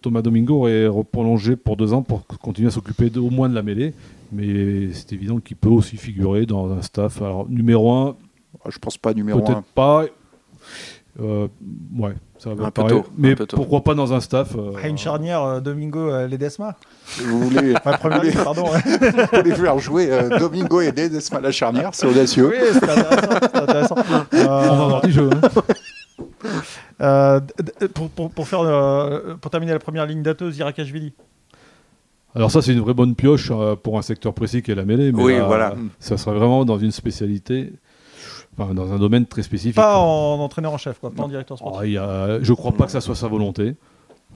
Thomas 0.00 0.22
Domingo 0.22 0.60
aurait 0.60 0.88
prolongé 1.10 1.56
pour 1.56 1.76
deux 1.76 1.92
ans 1.92 2.02
pour 2.02 2.24
continuer 2.26 2.68
à 2.68 2.70
s'occuper 2.70 3.10
au 3.18 3.28
moins 3.28 3.48
de 3.48 3.56
la 3.56 3.62
mêlée 3.62 3.92
mais 4.32 4.92
c'est 4.92 5.12
évident 5.12 5.38
qu'il 5.38 5.56
peut 5.56 5.68
aussi 5.68 5.96
figurer 5.96 6.46
dans 6.46 6.72
un 6.72 6.82
staff. 6.82 7.20
Alors, 7.20 7.48
numéro 7.48 7.92
1, 7.92 8.16
ah, 8.64 8.68
je 8.70 8.78
pense 8.78 8.96
pas 8.96 9.12
numéro 9.14 9.40
1. 9.40 9.42
Peut-être 9.42 9.62
pas. 9.74 10.06
Euh, 11.20 11.46
ouais, 11.98 12.14
ça 12.38 12.54
va 12.54 12.68
un 12.74 13.02
mais 13.18 13.36
pourquoi 13.36 13.84
pas 13.84 13.94
dans 13.94 14.14
un 14.14 14.20
staff 14.20 14.56
euh, 14.56 14.72
Une 14.82 14.96
charnière 14.96 15.42
euh, 15.42 15.60
Domingo 15.60 16.10
Ledesma 16.26 16.74
Vous 17.18 17.50
voulez, 17.50 17.74
pardon, 17.84 18.62
vous 18.64 19.36
voulez 19.36 19.54
faire 19.54 19.78
jouer 19.78 20.08
Domingo 20.38 20.80
et 20.80 20.90
Ledesma 20.90 21.40
la 21.40 21.52
charnière 21.52 21.90
C'est 21.92 22.06
audacieux. 22.06 22.48
Oui, 22.48 22.56
c'est 22.72 22.88
intéressant. 23.58 23.96
On 24.32 24.36
va 24.36 24.72
avoir 24.72 25.02
du 25.02 25.12
jeu. 25.12 25.28
Hein. 26.98 27.40
pour, 27.92 28.08
pour, 28.08 28.30
pour, 28.30 28.48
faire, 28.48 29.36
pour 29.38 29.50
terminer 29.50 29.72
la 29.72 29.80
première 29.80 30.06
ligne 30.06 30.22
dateuse, 30.22 30.56
Irakashvili 30.56 31.12
alors 32.34 32.50
ça, 32.50 32.62
c'est 32.62 32.72
une 32.72 32.80
vraie 32.80 32.94
bonne 32.94 33.14
pioche 33.14 33.50
euh, 33.50 33.76
pour 33.76 33.98
un 33.98 34.02
secteur 34.02 34.32
précis 34.32 34.62
qui 34.62 34.70
est 34.70 34.74
la 34.74 34.84
mêlée, 34.84 35.12
mais 35.12 35.22
oui, 35.22 35.34
voilà. 35.38 35.74
ça 35.98 36.16
serait 36.16 36.36
vraiment 36.36 36.64
dans 36.64 36.78
une 36.78 36.90
spécialité, 36.90 37.72
enfin, 38.56 38.72
dans 38.74 38.92
un 38.92 38.98
domaine 38.98 39.26
très 39.26 39.42
spécifique. 39.42 39.76
Pas 39.76 39.98
en 39.98 40.38
entraîneur 40.40 40.72
en 40.72 40.78
chef, 40.78 40.98
quoi, 40.98 41.10
pas 41.10 41.24
en 41.24 41.28
directeur 41.28 41.58
sportif. 41.58 41.98
Ah, 42.00 42.38
je 42.40 42.52
crois 42.52 42.72
pas 42.72 42.86
que 42.86 42.92
ça 42.92 43.00
soit 43.00 43.16
sa 43.16 43.28
volonté. 43.28 43.74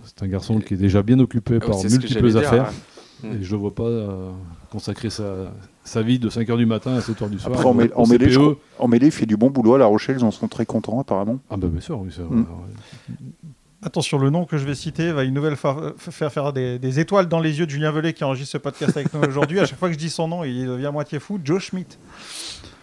C'est 0.04 0.22
un 0.22 0.28
garçon 0.28 0.60
qui 0.60 0.74
est 0.74 0.76
déjà 0.76 1.02
bien 1.02 1.18
occupé 1.18 1.58
par 1.58 1.76
multiples 1.82 2.36
affaires. 2.36 2.70
Et 3.24 3.42
je 3.42 3.54
ne 3.54 3.60
vois 3.60 3.74
pas 3.74 3.84
euh, 3.84 4.30
consacrer 4.70 5.08
sa, 5.08 5.50
sa, 5.84 6.02
vie 6.02 6.18
de 6.18 6.28
5h 6.28 6.56
du 6.58 6.66
matin 6.66 6.94
à 6.94 7.00
7h 7.00 7.30
du 7.30 7.38
soir. 7.38 7.54
Après, 7.54 7.64
en, 7.64 7.72
mêlée, 7.72 7.90
en, 7.94 8.88
mêlée, 8.88 9.06
il 9.06 9.10
fait 9.12 9.24
du 9.24 9.38
bon 9.38 9.48
boulot 9.48 9.74
à 9.74 9.78
La 9.78 9.86
Rochelle, 9.86 10.16
ils 10.18 10.24
en 10.24 10.30
sont 10.30 10.48
très 10.48 10.66
contents 10.66 11.00
apparemment. 11.00 11.38
Ah 11.48 11.56
bah 11.56 11.68
bien 11.68 11.80
sûr, 11.80 11.98
oui, 11.98 12.10
mm. 12.18 12.44
Attention, 13.82 14.18
le 14.18 14.30
nom 14.30 14.46
que 14.46 14.56
je 14.56 14.64
vais 14.64 14.74
citer 14.74 15.12
va 15.12 15.24
une 15.24 15.34
nouvelle 15.34 15.56
fois 15.56 15.94
faire 15.98 16.32
faire 16.32 16.52
des, 16.52 17.00
étoiles 17.00 17.28
dans 17.28 17.40
les 17.40 17.58
yeux 17.58 17.66
de 17.66 17.70
Julien 17.70 17.90
Velay 17.90 18.14
qui 18.14 18.24
enregistre 18.24 18.52
ce 18.52 18.58
podcast 18.58 18.96
avec 18.96 19.12
nous 19.12 19.20
aujourd'hui. 19.20 19.60
À 19.60 19.66
chaque 19.66 19.78
fois 19.78 19.88
que 19.88 19.94
je 19.94 19.98
dis 19.98 20.10
son 20.10 20.28
nom, 20.28 20.44
il 20.44 20.66
devient 20.66 20.90
moitié 20.92 21.18
fou. 21.18 21.38
Joe 21.42 21.62
Schmidt. 21.62 21.98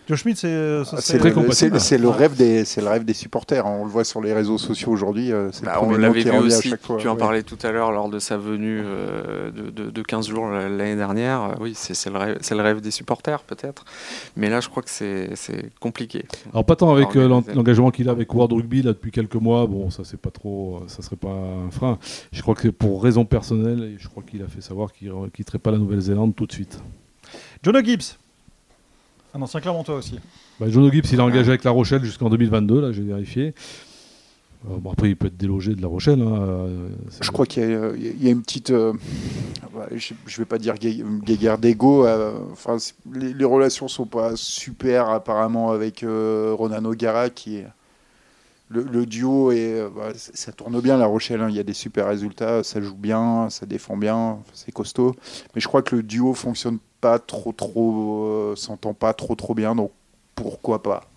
Joe 0.07 0.19
Schmidt, 0.19 0.35
c'est 0.35 0.81
ah, 0.91 0.97
c'est 0.99 1.17
le, 1.17 2.09
rêve 2.09 2.35
des 2.35 2.65
c'est 2.65 2.81
le 2.81 2.87
rêve 2.87 3.05
des 3.05 3.13
supporters. 3.13 3.65
Hein. 3.65 3.77
On 3.79 3.85
le 3.85 3.89
voit 3.89 4.03
sur 4.03 4.19
les 4.19 4.33
réseaux 4.33 4.57
sociaux 4.57 4.91
aujourd'hui. 4.91 5.31
Euh, 5.31 5.49
bah, 5.63 5.79
on 5.81 5.91
l'avait 5.91 6.23
vu 6.23 6.31
aussi. 6.31 6.73
Tu 6.99 7.07
en 7.07 7.15
parlais 7.15 7.43
tout 7.43 7.57
à 7.63 7.71
l'heure 7.71 7.91
lors 7.91 8.09
de 8.09 8.19
sa 8.19 8.37
venue 8.37 8.81
euh, 8.83 9.49
de, 9.51 9.89
de, 9.89 10.01
15 10.01 10.27
jours 10.27 10.49
l'année 10.49 10.97
dernière. 10.97 11.55
Oui, 11.61 11.73
c'est 11.75 12.09
le 12.09 12.17
rêve 12.17 12.37
c'est 12.41 12.55
le 12.55 12.61
rêve 12.61 12.81
des 12.81 12.91
supporters 12.91 13.43
peut-être. 13.43 13.85
Mais 14.35 14.49
là, 14.49 14.59
je 14.59 14.67
crois 14.67 14.83
que 14.83 14.89
c'est 14.89 15.29
compliqué. 15.79 16.25
Alors 16.51 16.65
pas 16.65 16.75
tant 16.75 16.91
avec 16.93 17.15
euh, 17.15 17.41
l'engagement 17.53 17.91
qu'il 17.91 18.09
a 18.09 18.11
avec 18.11 18.33
World 18.33 18.51
Rugby 18.51 18.81
là 18.81 18.91
depuis 18.91 19.11
quelques 19.11 19.35
mois. 19.35 19.67
Bon, 19.67 19.89
ça 19.89 20.03
c'est 20.03 20.19
pas 20.19 20.31
trop, 20.31 20.83
ça 20.87 21.01
serait 21.01 21.15
pas 21.15 21.29
un 21.29 21.71
frein. 21.71 21.97
Je 22.33 22.41
crois 22.41 22.55
que 22.55 22.67
pour 22.67 23.01
raison 23.01 23.23
personnelle, 23.23 23.95
je 23.97 24.07
crois 24.09 24.23
qu'il 24.23 24.41
a 24.41 24.47
fait 24.47 24.61
savoir 24.61 24.91
qu'il 24.91 25.11
quitterait 25.33 25.59
pas 25.59 25.71
la 25.71 25.77
Nouvelle-Zélande 25.77 26.35
tout 26.35 26.45
de 26.45 26.51
suite. 26.51 26.81
Jono 27.63 27.81
Gibbs. 27.81 28.17
Un 29.33 29.41
ancien 29.41 29.59
Clermontois 29.59 29.95
aussi. 29.95 30.19
Bah, 30.59 30.67
John 30.69 30.91
Gibbs, 30.91 31.07
il 31.11 31.19
est 31.19 31.21
engagé 31.21 31.49
avec 31.49 31.63
La 31.63 31.71
Rochelle 31.71 32.03
jusqu'en 32.03 32.29
2022, 32.29 32.81
là, 32.81 32.91
j'ai 32.91 33.01
vérifié. 33.01 33.55
Euh, 34.69 34.77
bon, 34.77 34.91
après, 34.91 35.09
il 35.09 35.15
peut 35.15 35.27
être 35.27 35.37
délogé 35.37 35.73
de 35.75 35.81
La 35.81 35.87
Rochelle. 35.87 36.21
Hein, 36.21 36.41
euh, 36.41 36.89
je 37.19 37.31
crois 37.31 37.45
qu'il 37.45 37.63
y, 37.63 38.27
a 38.27 38.31
une 38.31 38.43
petite. 38.43 38.69
Euh, 38.69 38.93
je 39.95 40.13
ne 40.13 40.37
vais 40.37 40.45
pas 40.45 40.59
dire 40.59 40.75
guerre 40.75 41.57
d'ego. 41.57 42.07
enfin, 42.51 42.77
les, 43.11 43.33
les, 43.33 43.45
relations 43.45 43.87
sont 43.87 44.05
pas 44.05 44.33
super, 44.35 45.09
apparemment, 45.09 45.71
avec 45.71 46.05
Ronan 46.07 46.85
O'Gara, 46.85 47.29
qui 47.29 47.57
est. 47.57 47.67
Le, 48.69 49.05
duo, 49.05 49.51
et 49.51 49.87
bah, 49.95 50.13
ça 50.15 50.51
tourne 50.51 50.81
bien, 50.81 50.97
La 50.97 51.05
Rochelle. 51.05 51.41
Hein, 51.41 51.47
il 51.49 51.55
y 51.55 51.59
a 51.59 51.63
des 51.63 51.73
super 51.73 52.07
résultats, 52.07 52.63
ça 52.63 52.81
joue 52.81 52.95
bien, 52.95 53.47
ça 53.51 53.67
défend 53.67 53.97
bien, 53.97 54.39
c'est 54.51 54.71
costaud. 54.71 55.15
Mais 55.53 55.61
je 55.61 55.67
crois 55.67 55.83
que 55.83 55.95
le 55.95 56.01
duo 56.01 56.33
fonctionne 56.33 56.79
pas 56.99 57.19
trop 57.19 57.51
trop 57.51 58.25
euh, 58.25 58.55
s'entend 58.55 58.93
pas 58.93 59.13
trop 59.13 59.35
trop 59.35 59.53
bien 59.53 59.75
donc 59.75 59.91
pourquoi 60.35 60.81
pas? 60.81 61.09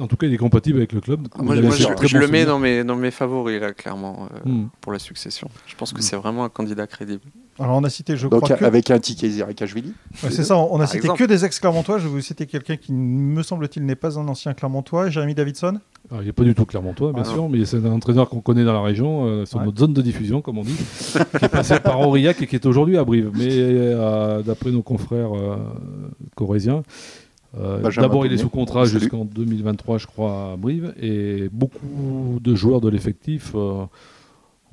En 0.00 0.06
tout 0.06 0.16
cas, 0.16 0.26
il 0.26 0.34
est 0.34 0.38
compatible 0.38 0.78
avec 0.78 0.92
le 0.92 1.00
club. 1.00 1.28
moi, 1.38 1.54
je, 1.54 2.18
le 2.18 2.28
mets 2.28 2.44
dans 2.44 2.58
mes, 2.58 2.82
dans 2.82 2.96
mes 2.96 3.10
favoris, 3.10 3.60
là, 3.60 3.72
clairement, 3.72 4.28
euh, 4.46 4.48
hmm. 4.48 4.68
pour 4.80 4.92
la 4.92 4.98
succession. 4.98 5.48
Je 5.66 5.76
pense 5.76 5.92
que 5.92 5.98
hmm. 5.98 6.02
c'est 6.02 6.16
vraiment 6.16 6.44
un 6.44 6.48
candidat 6.48 6.86
crédible. 6.86 7.22
Alors, 7.58 7.76
on 7.76 7.84
a 7.84 7.90
cité, 7.90 8.16
je 8.16 8.26
crois. 8.26 8.56
Que... 8.56 8.64
Avec 8.64 8.90
un 8.90 8.98
ticket 8.98 9.28
Zirikashvili 9.28 9.92
ouais, 10.22 10.30
C'est 10.30 10.44
ça, 10.44 10.56
on 10.56 10.80
a 10.80 10.86
cité 10.86 11.08
que 11.08 11.24
des 11.24 11.44
ex-Clermontois. 11.44 11.98
Je 11.98 12.04
vais 12.04 12.10
vous 12.10 12.20
citer 12.20 12.46
quelqu'un 12.46 12.76
qui, 12.76 12.92
me 12.92 13.42
semble-t-il, 13.42 13.84
n'est 13.84 13.94
pas 13.94 14.18
un 14.18 14.26
ancien 14.28 14.54
Clermontois, 14.54 15.10
Jérémy 15.10 15.34
Davidson. 15.34 15.78
Ah, 16.10 16.16
il 16.20 16.26
n'est 16.26 16.32
pas 16.32 16.44
du 16.44 16.54
tout 16.54 16.66
Clermontois, 16.66 17.12
bien 17.12 17.22
ah, 17.24 17.30
sûr, 17.30 17.48
mais 17.48 17.64
c'est 17.64 17.78
un 17.78 17.92
entraîneur 17.92 18.28
qu'on 18.28 18.40
connaît 18.40 18.64
dans 18.64 18.72
la 18.72 18.82
région, 18.82 19.26
euh, 19.26 19.46
sur 19.46 19.60
notre 19.60 19.78
zone 19.78 19.94
de 19.94 20.02
diffusion, 20.02 20.42
comme 20.42 20.58
on 20.58 20.62
dit, 20.62 20.76
qui 21.38 21.44
est 21.44 21.48
passé 21.48 21.78
par 21.80 22.00
Aurillac 22.00 22.42
et 22.42 22.46
qui 22.46 22.56
est 22.56 22.66
aujourd'hui 22.66 22.98
à 22.98 23.04
Brive. 23.04 23.30
Mais 23.34 23.48
euh, 23.52 24.42
d'après 24.42 24.70
nos 24.70 24.82
confrères 24.82 25.30
corésiens, 26.34 26.82
euh, 27.58 27.90
d'abord, 27.96 28.26
il 28.26 28.32
est 28.32 28.38
sous 28.38 28.48
contrat 28.48 28.84
jusqu'en 28.84 29.24
2023, 29.24 29.98
je 29.98 30.06
crois, 30.06 30.52
à 30.52 30.56
Brive, 30.56 30.94
et 31.00 31.48
beaucoup 31.52 32.40
de 32.42 32.54
joueurs 32.54 32.80
de 32.80 32.88
l'effectif 32.88 33.54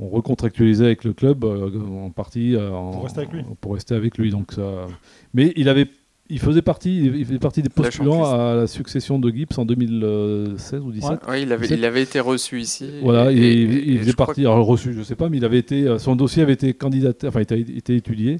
euh, 0.02 0.06
ont 0.06 0.10
recontractualisé 0.10 0.86
avec 0.86 1.04
le 1.04 1.14
club 1.14 1.44
euh, 1.44 1.70
en 2.06 2.10
partie 2.10 2.56
pour, 2.56 3.04
rester 3.04 3.22
avec 3.22 3.34
lui. 3.34 3.44
pour 3.60 3.74
rester 3.74 3.96
avec 3.96 4.18
lui. 4.18 4.32
Donc 4.32 4.54
ça... 4.54 4.88
Mais 5.34 5.54
il 5.56 5.70
avait 5.70 5.88
il 6.34 6.40
faisait 6.40 6.62
partie, 6.62 7.04
il 7.04 7.26
faisait 7.26 7.40
partie 7.40 7.62
des 7.62 7.68
postulants 7.68 8.24
à 8.24 8.56
la 8.56 8.68
succession 8.68 9.20
de 9.20 9.30
Gibbs 9.30 9.58
en 9.58 9.66
2016 9.66 10.80
ou 10.80 10.92
2017. 10.92 11.28
Ouais, 11.28 11.42
il, 11.42 11.52
avait, 11.52 11.68
il 11.68 11.84
avait 11.84 12.04
été 12.04 12.22
reçu 12.22 12.62
ici. 12.62 12.90
Voilà, 13.02 13.34
il, 13.34 14.00
faisait 14.00 14.14
partie, 14.14 14.42
alors 14.42 14.66
reçu, 14.66 14.94
je 14.94 15.04
sais 15.04 15.16
pas, 15.16 15.28
mais 15.28 15.38
il 15.38 15.46
avait 15.46 15.58
été, 15.58 16.00
son 16.00 16.16
dossier 16.16 16.42
avait 16.42 16.54
été 16.54 16.74
candidaté, 16.74 17.28
enfin, 17.28 17.42
il 17.42 17.78
était, 17.78 17.98
étudié. 17.98 18.38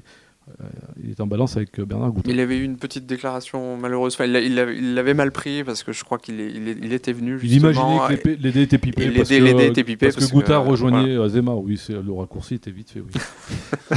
Euh, 0.48 0.64
il 1.02 1.10
est 1.10 1.20
en 1.20 1.26
balance 1.26 1.56
avec 1.56 1.78
euh, 1.78 1.84
Bernard 1.84 2.10
Goutin. 2.12 2.30
Il 2.30 2.40
avait 2.40 2.56
eu 2.56 2.64
une 2.64 2.76
petite 2.76 3.06
déclaration 3.06 3.76
malheureuse. 3.76 4.14
Enfin, 4.14 4.24
il 4.24 4.94
l'avait 4.94 5.14
mal 5.14 5.30
pris 5.30 5.62
parce 5.64 5.82
que 5.82 5.92
je 5.92 6.02
crois 6.04 6.18
qu'il 6.18 6.40
il, 6.40 6.92
était 6.92 7.12
venu. 7.12 7.38
Il 7.42 7.54
imaginait 7.54 7.98
que 8.08 8.28
les, 8.28 8.52
dés 8.52 8.62
étaient 8.62 8.78
pipés. 8.78 9.10
parce, 9.10 9.30
les, 9.30 9.38
que, 9.38 9.60
étaient 9.62 9.84
pipés 9.84 10.10
parce, 10.10 10.26
que 10.26 10.32
Goutin 10.32 10.58
rejoignait 10.58 11.16
Azema. 11.16 11.52
Oui, 11.52 11.80
le 11.88 12.12
raccourci 12.12 12.54
était 12.54 12.70
vite 12.70 12.90
fait. 12.90 13.00
Oui. 13.00 13.96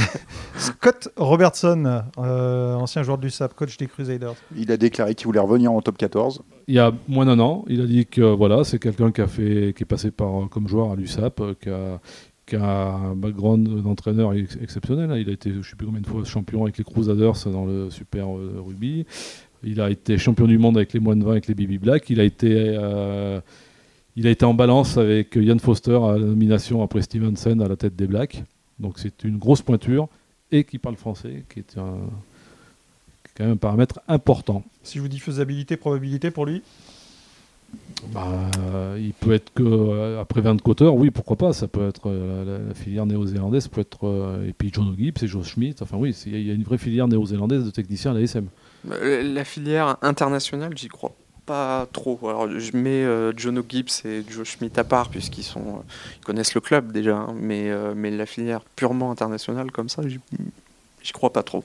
Scott 0.56 1.08
Robertson, 1.16 2.02
euh, 2.18 2.74
ancien 2.74 3.02
joueur 3.02 3.18
du 3.18 3.30
SAP, 3.30 3.54
coach 3.54 3.76
des 3.76 3.86
Crusaders. 3.86 4.34
Il 4.56 4.70
a 4.70 4.76
déclaré 4.76 5.14
qu'il 5.14 5.26
voulait 5.26 5.40
revenir 5.40 5.72
en 5.72 5.80
top 5.82 5.98
14. 5.98 6.42
Il 6.68 6.74
y 6.74 6.78
a 6.78 6.92
moins 7.08 7.26
d'un 7.26 7.38
an, 7.40 7.64
il 7.68 7.80
a 7.80 7.86
dit 7.86 8.06
que 8.06 8.22
voilà, 8.22 8.64
c'est 8.64 8.78
quelqu'un 8.78 9.10
qui 9.10 9.20
a 9.20 9.26
fait, 9.26 9.74
qui 9.76 9.82
est 9.82 9.86
passé 9.86 10.10
par 10.10 10.48
comme 10.50 10.68
joueur 10.68 10.92
à 10.92 10.96
l'USAP, 10.96 11.42
qui 11.60 11.70
a, 11.70 12.00
qui 12.46 12.56
a 12.56 12.94
un 12.94 13.16
background 13.16 13.82
d'entraîneur 13.82 14.32
exceptionnel. 14.32 15.10
Hein. 15.10 15.18
Il 15.18 15.28
a 15.28 15.32
été, 15.32 15.50
je 15.52 15.58
ne 15.58 15.62
sais 15.62 15.74
plus 15.76 15.86
combien 15.86 16.00
de 16.00 16.06
fois, 16.06 16.24
champion 16.24 16.62
avec 16.62 16.78
les 16.78 16.84
Crusaders 16.84 17.34
dans 17.46 17.66
le 17.66 17.90
Super 17.90 18.36
euh, 18.36 18.62
Rugby. 18.64 19.04
Il 19.64 19.80
a 19.80 19.90
été 19.90 20.16
champion 20.16 20.46
du 20.46 20.56
monde 20.56 20.76
avec 20.76 20.92
les 20.92 21.00
Moines 21.00 21.24
20 21.24 21.30
avec 21.32 21.48
les 21.48 21.54
Bibi 21.54 21.78
Black. 21.78 22.08
Il 22.08 22.20
a 22.20 22.24
été, 22.24 22.52
euh, 22.54 23.40
il 24.14 24.28
a 24.28 24.30
été 24.30 24.44
en 24.44 24.54
balance 24.54 24.96
avec 24.96 25.34
Ian 25.34 25.58
Foster 25.58 25.98
à 26.00 26.12
la 26.12 26.24
nomination 26.24 26.82
après 26.82 27.02
Stevenson 27.02 27.58
à 27.58 27.68
la 27.68 27.76
tête 27.76 27.96
des 27.96 28.06
Blacks. 28.06 28.44
Donc 28.78 28.98
c'est 28.98 29.24
une 29.24 29.38
grosse 29.38 29.62
pointure 29.62 30.08
et 30.52 30.62
qui 30.62 30.78
parle 30.78 30.96
français, 30.96 31.44
qui 31.48 31.60
est 31.60 31.74
quand 31.74 33.44
même 33.44 33.52
un 33.52 33.56
paramètre 33.56 34.00
important. 34.06 34.62
Si 34.84 34.98
je 34.98 35.02
vous 35.02 35.08
dis 35.08 35.18
faisabilité, 35.18 35.76
probabilité 35.76 36.30
pour 36.30 36.46
lui? 36.46 36.62
Bah, 38.12 38.50
il 38.98 39.12
peut 39.12 39.32
être 39.32 39.52
que 39.54 39.62
euh, 39.62 40.20
après 40.20 40.40
20 40.40 40.60
coteurs, 40.60 40.94
oui, 40.94 41.10
pourquoi 41.10 41.36
pas. 41.36 41.52
Ça 41.52 41.66
peut 41.66 41.88
être 41.88 42.08
euh, 42.08 42.68
la, 42.68 42.74
filière 42.74 43.06
néo-zélandaise, 43.06 43.68
peut 43.68 43.80
être 43.80 44.06
euh, 44.06 44.46
et 44.46 44.52
puis 44.52 44.70
John 44.72 44.94
Gibbs 44.96 45.22
et 45.22 45.26
Joe 45.26 45.46
Schmidt. 45.46 45.82
Enfin 45.82 45.96
oui, 45.96 46.16
il 46.26 46.46
y 46.46 46.50
a 46.50 46.54
une 46.54 46.62
vraie 46.62 46.78
filière 46.78 47.08
néo-zélandaise 47.08 47.64
de 47.64 47.70
techniciens 47.70 48.12
à 48.12 48.14
la 48.14 48.20
SM. 48.20 48.46
La 48.84 49.44
filière 49.44 49.96
internationale, 50.02 50.76
j'y 50.76 50.88
crois 50.88 51.12
pas 51.44 51.86
trop. 51.92 52.18
Alors 52.22 52.48
je 52.58 52.76
mets 52.76 53.04
John 53.36 53.62
Gibbs 53.68 54.04
et 54.04 54.22
Joe 54.28 54.46
Schmidt 54.46 54.78
à 54.78 54.84
part 54.84 55.08
puisqu'ils 55.08 55.44
sont, 55.44 55.82
ils 56.20 56.24
connaissent 56.24 56.54
le 56.54 56.60
club 56.60 56.92
déjà, 56.92 57.16
hein. 57.16 57.34
mais 57.36 57.72
mais 57.94 58.10
la 58.10 58.26
filière 58.26 58.62
purement 58.76 59.10
internationale 59.10 59.70
comme 59.72 59.88
ça, 59.88 60.02
j'y 60.06 61.12
crois 61.12 61.32
pas 61.32 61.42
trop. 61.42 61.64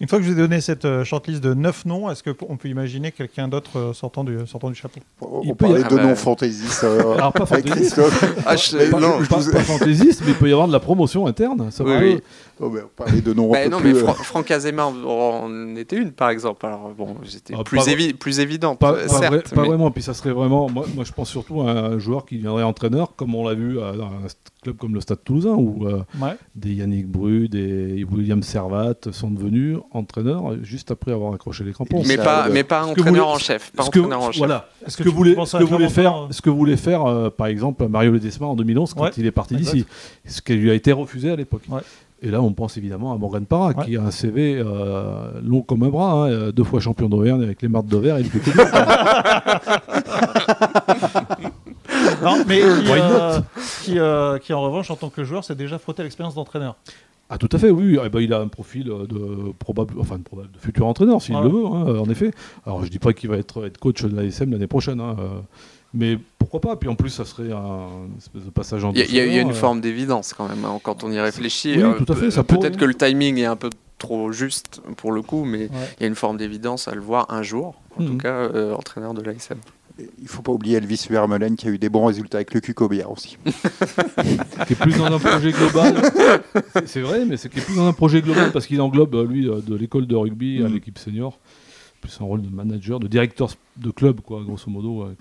Une 0.00 0.06
fois 0.06 0.18
que 0.18 0.24
je 0.24 0.30
vous 0.30 0.38
ai 0.38 0.40
donné 0.40 0.60
cette 0.60 0.84
euh, 0.84 1.02
shortlist 1.02 1.42
de 1.42 1.54
9 1.54 1.84
noms, 1.86 2.08
est-ce 2.08 2.22
qu'on 2.22 2.56
peut 2.56 2.68
imaginer 2.68 3.10
quelqu'un 3.10 3.48
d'autre 3.48 3.78
euh, 3.78 3.92
sortant, 3.92 4.22
du, 4.22 4.38
sortant 4.46 4.68
du 4.68 4.76
chapeau? 4.76 5.00
On, 5.20 5.42
on 5.44 5.54
parlait 5.56 5.82
de 5.82 5.96
noms 5.96 6.14
fantaisistes. 6.14 6.84
Euh, 6.84 7.14
Alors, 7.16 7.32
pas 7.32 7.46
fantaisiste. 7.46 8.00
Ah, 8.46 8.54
non, 9.00 9.18
pas, 9.28 9.40
fantaisiste, 9.40 10.22
mais 10.24 10.30
il 10.30 10.36
peut 10.36 10.48
y 10.48 10.52
avoir 10.52 10.68
de 10.68 10.72
la 10.72 10.78
promotion 10.78 11.26
interne. 11.26 11.72
Ça 11.72 11.82
oui, 11.82 12.20
on 12.60 12.70
parlait 12.96 13.20
de 13.20 13.32
noms. 13.32 13.50
Bah, 13.50 13.68
non, 13.68 13.80
mais 13.80 13.94
euh... 13.94 14.06
Franck 14.06 14.50
Azema 14.50 14.86
en 14.86 15.76
était 15.76 15.96
une, 15.96 16.12
par 16.12 16.30
exemple. 16.30 16.64
Alors, 16.66 16.92
bon, 16.96 17.16
c'était 17.24 17.54
ah, 17.56 17.64
plus, 17.64 17.86
évi 17.88 18.12
plus 18.12 18.40
évident. 18.40 18.76
Pas, 18.76 19.08
certes, 19.08 19.54
pas 19.54 19.64
vraiment. 19.64 19.90
Puis 19.90 20.02
ça 20.02 20.14
serait 20.14 20.32
vraiment. 20.32 20.68
Moi, 20.68 20.86
moi, 20.94 21.04
je 21.04 21.12
pense 21.12 21.28
surtout 21.28 21.62
à 21.62 21.70
un 21.70 21.98
joueur 21.98 22.26
qui 22.26 22.38
viendrait 22.38 22.62
entraîneur, 22.62 23.14
comme 23.16 23.34
on 23.34 23.46
l'a 23.46 23.54
vu 23.54 23.74
dans 23.74 24.06
un 24.06 24.28
club 24.62 24.76
comme 24.76 24.94
le 24.94 25.00
Stade 25.00 25.22
Toulousain, 25.24 25.54
où 25.54 25.86
euh, 25.86 26.02
des 26.54 26.74
Yannick 26.74 27.06
Bru, 27.06 27.48
des 27.48 28.04
William 28.10 28.42
Servat 28.42 28.94
sont 29.12 29.30
devenus 29.30 29.78
entraîneurs 29.92 30.62
juste 30.62 30.90
après 30.90 31.12
avoir 31.12 31.34
accroché 31.34 31.64
les 31.64 31.72
crampons. 31.72 32.02
Mais 32.06 32.16
pas, 32.16 32.48
mais 32.48 32.64
pas 32.64 32.84
entraîneur 32.84 33.28
en 33.28 33.38
chef. 33.38 33.70
Pas 33.72 33.84
entraîneur 33.84 34.20
en 34.20 34.32
chef. 34.32 34.38
Voilà. 34.38 34.68
Ce 34.86 34.96
que, 34.96 35.08
vous 35.08 35.14
voulez, 35.14 35.34
que 35.34 35.64
voulait 35.64 35.88
faire, 35.88 36.28
ce 36.30 36.42
que 36.42 36.50
voulait 36.50 36.76
faire, 36.76 37.06
euh, 37.06 37.30
par 37.30 37.46
exemple, 37.46 37.86
Mario 37.88 38.12
Ledesma 38.12 38.46
en 38.46 38.56
2011 38.56 38.94
quand 38.94 39.16
il 39.16 39.26
est 39.26 39.32
parti 39.32 39.56
d'ici, 39.56 39.84
ce 40.26 40.40
qui 40.42 40.54
lui 40.54 40.70
a 40.70 40.74
été 40.74 40.92
refusé 40.92 41.30
à 41.30 41.36
l'époque. 41.36 41.62
Et 42.20 42.30
là, 42.30 42.42
on 42.42 42.52
pense 42.52 42.76
évidemment 42.76 43.12
à 43.12 43.16
Morgan 43.16 43.46
Parra, 43.46 43.74
qui 43.74 43.96
a 43.96 44.02
un 44.02 44.10
CV 44.10 44.56
euh, 44.58 45.30
long 45.40 45.62
comme 45.62 45.84
un 45.84 45.88
bras, 45.88 46.24
hein, 46.24 46.30
euh, 46.30 46.50
deux 46.52 46.64
fois 46.64 46.80
champion 46.80 47.08
d'Auvergne 47.08 47.44
avec 47.44 47.62
les 47.62 47.68
marques 47.68 47.86
d'Auvergne. 47.86 48.26
Et 48.26 48.28
le 48.28 48.64
non, 52.24 52.44
mais 52.48 52.60
euh, 52.62 53.40
qui, 53.82 53.98
qui, 54.44 54.52
en 54.52 54.62
revanche, 54.62 54.90
en 54.90 54.96
tant 54.96 55.10
que 55.10 55.22
joueur, 55.22 55.44
s'est 55.44 55.54
déjà 55.54 55.78
frotté 55.78 56.02
l'expérience 56.02 56.34
d'entraîneur. 56.34 56.74
Ah 57.30 57.38
tout 57.38 57.48
à 57.52 57.58
fait, 57.58 57.70
oui. 57.70 57.96
Eh 58.04 58.08
ben, 58.08 58.20
il 58.20 58.32
a 58.32 58.40
un 58.40 58.48
profil 58.48 58.86
de 58.86 59.52
probable, 59.58 59.94
enfin 60.00 60.18
de, 60.18 60.22
probable, 60.22 60.50
de 60.50 60.58
futur 60.58 60.86
entraîneur 60.86 61.22
s'il 61.22 61.36
le 61.36 61.48
veut, 61.48 61.66
hein, 61.66 62.00
en 62.00 62.10
effet. 62.10 62.32
Alors 62.66 62.84
je 62.84 62.90
dis 62.90 62.98
pas 62.98 63.12
qu'il 63.12 63.30
va 63.30 63.36
être, 63.36 63.66
être 63.66 63.78
coach 63.78 64.02
de 64.02 64.16
l'ASM 64.16 64.50
l'année 64.50 64.66
prochaine. 64.66 65.00
Hein, 65.00 65.14
mais 65.94 66.18
pourquoi 66.48 66.70
pas 66.70 66.76
Puis 66.76 66.88
en 66.88 66.94
plus, 66.94 67.10
ça 67.10 67.26
serait 67.26 67.52
un 67.52 68.08
espèce 68.16 68.42
de 68.42 68.50
passage 68.50 68.82
en 68.82 68.92
Il 68.92 69.14
y, 69.14 69.20
a 69.20 69.40
une 69.40 69.50
euh. 69.50 69.54
forme 69.54 69.82
d'évidence 69.82 70.32
quand 70.32 70.48
même, 70.48 70.64
hein, 70.64 70.78
quand 70.82 71.04
on 71.04 71.12
y 71.12 71.20
réfléchit. 71.20 71.74
Oui, 71.76 71.82
euh, 71.82 71.92
tout 71.92 72.10
à 72.10 72.16
fait. 72.16 72.30
Peut-être 72.42 72.78
que 72.78 72.86
le 72.86 72.94
timing 72.94 73.36
est 73.36 73.44
un 73.44 73.56
peu 73.56 73.68
trop 73.98 74.32
juste 74.32 74.80
pour 74.96 75.12
le 75.12 75.20
coup, 75.20 75.44
mais 75.44 75.68
il 75.98 76.00
y 76.00 76.04
a 76.04 76.06
une 76.06 76.14
forme 76.14 76.38
d'évidence 76.38 76.88
à 76.88 76.94
le 76.94 77.02
voir 77.02 77.26
un 77.28 77.42
jour, 77.42 77.74
en 77.98 78.04
tout 78.04 78.12
mhm. 78.12 78.22
cas, 78.22 78.34
euh, 78.34 78.74
entraîneur 78.74 79.12
de 79.12 79.20
l'ASM. 79.20 79.58
Il 79.98 80.22
ne 80.22 80.28
faut 80.28 80.40
pas 80.40 80.52
oublier 80.52 80.76
Elvis 80.78 81.06
Vermeulen 81.10 81.56
qui 81.56 81.66
a 81.66 81.70
eu 81.70 81.78
des 81.78 81.90
bons 81.90 82.06
résultats 82.06 82.38
avec 82.38 82.54
le 82.54 82.60
Cucobia 82.60 83.10
aussi. 83.10 83.36
qui 83.44 84.72
est 84.72 84.80
plus 84.80 84.96
dans 84.96 85.06
un 85.06 85.18
projet 85.18 85.52
global. 85.52 85.96
C'est 86.86 87.00
vrai, 87.00 87.26
mais 87.26 87.36
c'est 87.36 87.50
qui 87.50 87.58
est 87.58 87.62
plus 87.62 87.76
dans 87.76 87.88
un 87.88 87.92
projet 87.92 88.22
global 88.22 88.52
parce 88.52 88.66
qu'il 88.66 88.80
englobe, 88.80 89.14
lui, 89.28 89.44
de 89.44 89.74
l'école 89.74 90.06
de 90.06 90.16
rugby 90.16 90.62
à 90.62 90.68
mhm. 90.68 90.74
l'équipe 90.74 90.98
senior, 90.98 91.38
plus 92.00 92.18
un 92.22 92.24
rôle 92.24 92.40
de 92.40 92.48
manager, 92.48 93.00
de 93.00 93.08
directeur 93.08 93.50
de 93.76 93.90
club, 93.90 94.20
quoi, 94.22 94.42
grosso 94.44 94.70
modo, 94.70 95.02
avec, 95.02 95.18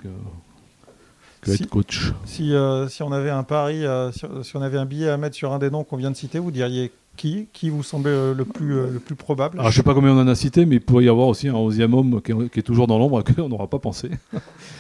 si, 1.44 1.68
coach. 1.68 2.14
Euh, 2.40 2.88
si, 2.88 3.04
on 3.04 3.12
avait 3.12 3.30
un 3.30 3.44
pari, 3.44 3.86
euh, 3.86 4.12
si, 4.12 4.56
on 4.56 4.62
avait 4.62 4.78
un 4.78 4.86
billet 4.86 5.10
à 5.10 5.18
mettre 5.18 5.36
sur 5.36 5.54
un 5.54 5.60
des 5.60 5.70
noms 5.70 5.84
qu'on 5.84 5.98
vient 5.98 6.12
de 6.12 6.16
citer, 6.16 6.40
vous 6.40 6.52
diriez 6.52 6.92
qui? 7.16 7.48
Qui 7.52 7.70
vous 7.70 7.84
semblait 7.84 8.12
euh, 8.12 8.34
le 8.34 8.46
plus, 8.46 8.74
le 8.92 9.00
plus 9.00 9.16
probable? 9.16 9.60
Je 9.62 9.66
ne 9.66 9.72
sais 9.72 9.84
pas 9.84 9.94
combien 9.94 10.12
on 10.12 10.20
en 10.20 10.28
a 10.28 10.36
cité, 10.36 10.66
mais 10.66 10.76
il 10.76 10.82
pourrait 10.82 11.06
y 11.06 11.10
avoir 11.10 11.28
aussi 11.28 11.48
un 11.48 11.56
onzième 11.56 11.94
homme 11.94 12.22
qui 12.22 12.32
est, 12.32 12.64
toujours 12.64 12.88
dans 12.88 13.00
l'ombre 13.00 13.22
et 13.22 13.34
qu'on 13.34 13.50
n'aura 13.50 13.68
pas 13.68 13.80
pensé. 13.80 14.10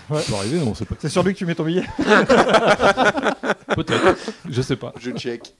Ouais. 0.10 0.22
Ça 0.22 0.32
peut 0.32 0.38
arriver, 0.38 0.60
on 0.66 0.74
sait 0.74 0.86
pas. 0.86 0.96
C'est 1.00 1.10
sur 1.10 1.22
lui 1.22 1.34
que 1.34 1.38
tu 1.38 1.46
mets 1.46 1.54
ton 1.54 1.66
billet? 1.66 1.84
Peut-être, 3.76 4.16
je 4.50 4.62
sais 4.62 4.78
pas. 4.78 4.94
Je 4.98 5.12
check. 5.12 5.54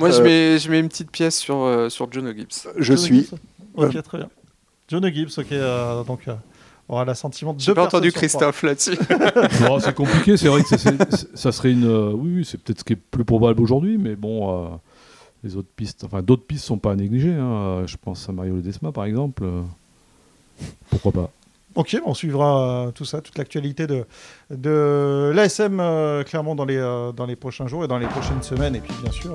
Moi, 0.00 0.10
je, 0.10 0.20
mets, 0.22 0.58
je 0.58 0.68
mets 0.68 0.80
une 0.80 0.88
petite 0.88 1.12
pièce 1.12 1.38
sur, 1.38 1.86
sur 1.88 2.10
John 2.10 2.36
Gibbs. 2.36 2.66
Je 2.76 2.94
suis. 2.94 3.30
Ok, 3.74 4.02
très 4.02 4.18
bien. 4.18 4.28
John 4.88 5.06
Gibbs, 5.06 5.38
ok, 5.38 5.54
donc 6.04 6.26
aura 6.90 7.04
l'assentiment 7.04 7.54
de 7.54 7.60
J'ai 7.60 7.74
pas 7.74 7.84
entendu 7.84 8.12
Christophe 8.12 8.62
là-dessus. 8.62 8.98
c'est 9.80 9.94
compliqué, 9.94 10.36
c'est 10.36 10.48
vrai 10.48 10.62
que 10.62 10.76
ça 11.34 11.52
serait 11.52 11.72
une. 11.72 11.86
Euh, 11.86 12.12
oui, 12.12 12.36
oui 12.36 12.44
c'est 12.44 12.58
peut-être 12.60 12.80
ce 12.80 12.84
qui 12.84 12.94
est 12.94 12.96
plus 12.96 13.24
probable 13.24 13.60
aujourd'hui, 13.60 13.98
mais 13.98 14.16
bon, 14.16 14.66
euh, 14.66 14.68
les 15.44 15.56
autres 15.56 15.68
pistes, 15.74 16.04
enfin 16.04 16.22
d'autres 16.22 16.44
pistes 16.44 16.64
sont 16.64 16.78
pas 16.78 16.92
à 16.92 16.96
négliger. 16.96 17.32
Hein. 17.32 17.84
Je 17.86 17.96
pense 17.96 18.28
à 18.28 18.32
Mario 18.32 18.56
Ledesma 18.56 18.92
par 18.92 19.04
exemple. 19.04 19.44
pourquoi 20.90 21.12
pas 21.12 21.30
Ok, 21.76 21.96
on 22.04 22.14
suivra 22.14 22.86
euh, 22.86 22.90
tout 22.90 23.04
ça, 23.04 23.20
toute 23.20 23.38
l'actualité 23.38 23.86
de, 23.86 24.04
de 24.50 25.30
l'ASM 25.32 25.78
euh, 25.78 26.24
clairement 26.24 26.56
dans 26.56 26.64
les, 26.64 26.76
euh, 26.76 27.12
dans 27.12 27.26
les 27.26 27.36
prochains 27.36 27.68
jours 27.68 27.84
et 27.84 27.88
dans 27.88 27.98
les 27.98 28.08
prochaines 28.08 28.42
semaines. 28.42 28.74
Et 28.74 28.80
puis 28.80 28.92
bien 29.02 29.12
sûr, 29.12 29.34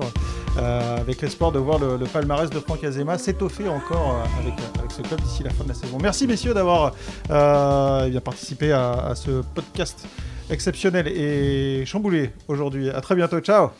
avec 0.58 1.22
l'espoir 1.22 1.50
de 1.52 1.58
voir 1.58 1.78
le, 1.78 2.04
palmarès 2.04 2.50
de 2.50 2.60
Franck 2.60 2.84
Azema 2.84 3.16
s'étoffer 3.16 3.68
encore 3.68 4.22
avec, 4.40 4.54
avec 4.78 4.90
ce 4.90 5.00
club 5.02 5.20
d'ici 5.22 5.42
la 5.42 5.50
fin 5.50 5.64
de 5.64 5.68
la 5.68 5.74
saison. 5.74 5.98
Merci 6.00 6.26
messieurs 6.26 6.52
d'avoir 6.52 6.92
eh 7.30 8.20
participé 8.20 8.72
à, 8.72 8.92
à, 8.92 9.14
ce 9.14 9.42
podcast 9.54 10.06
exceptionnel 10.50 11.08
et 11.08 11.84
chamboulé 11.86 12.32
aujourd'hui. 12.48 12.90
À 12.90 13.00
très 13.00 13.14
bientôt, 13.14 13.40
ciao 13.40 13.76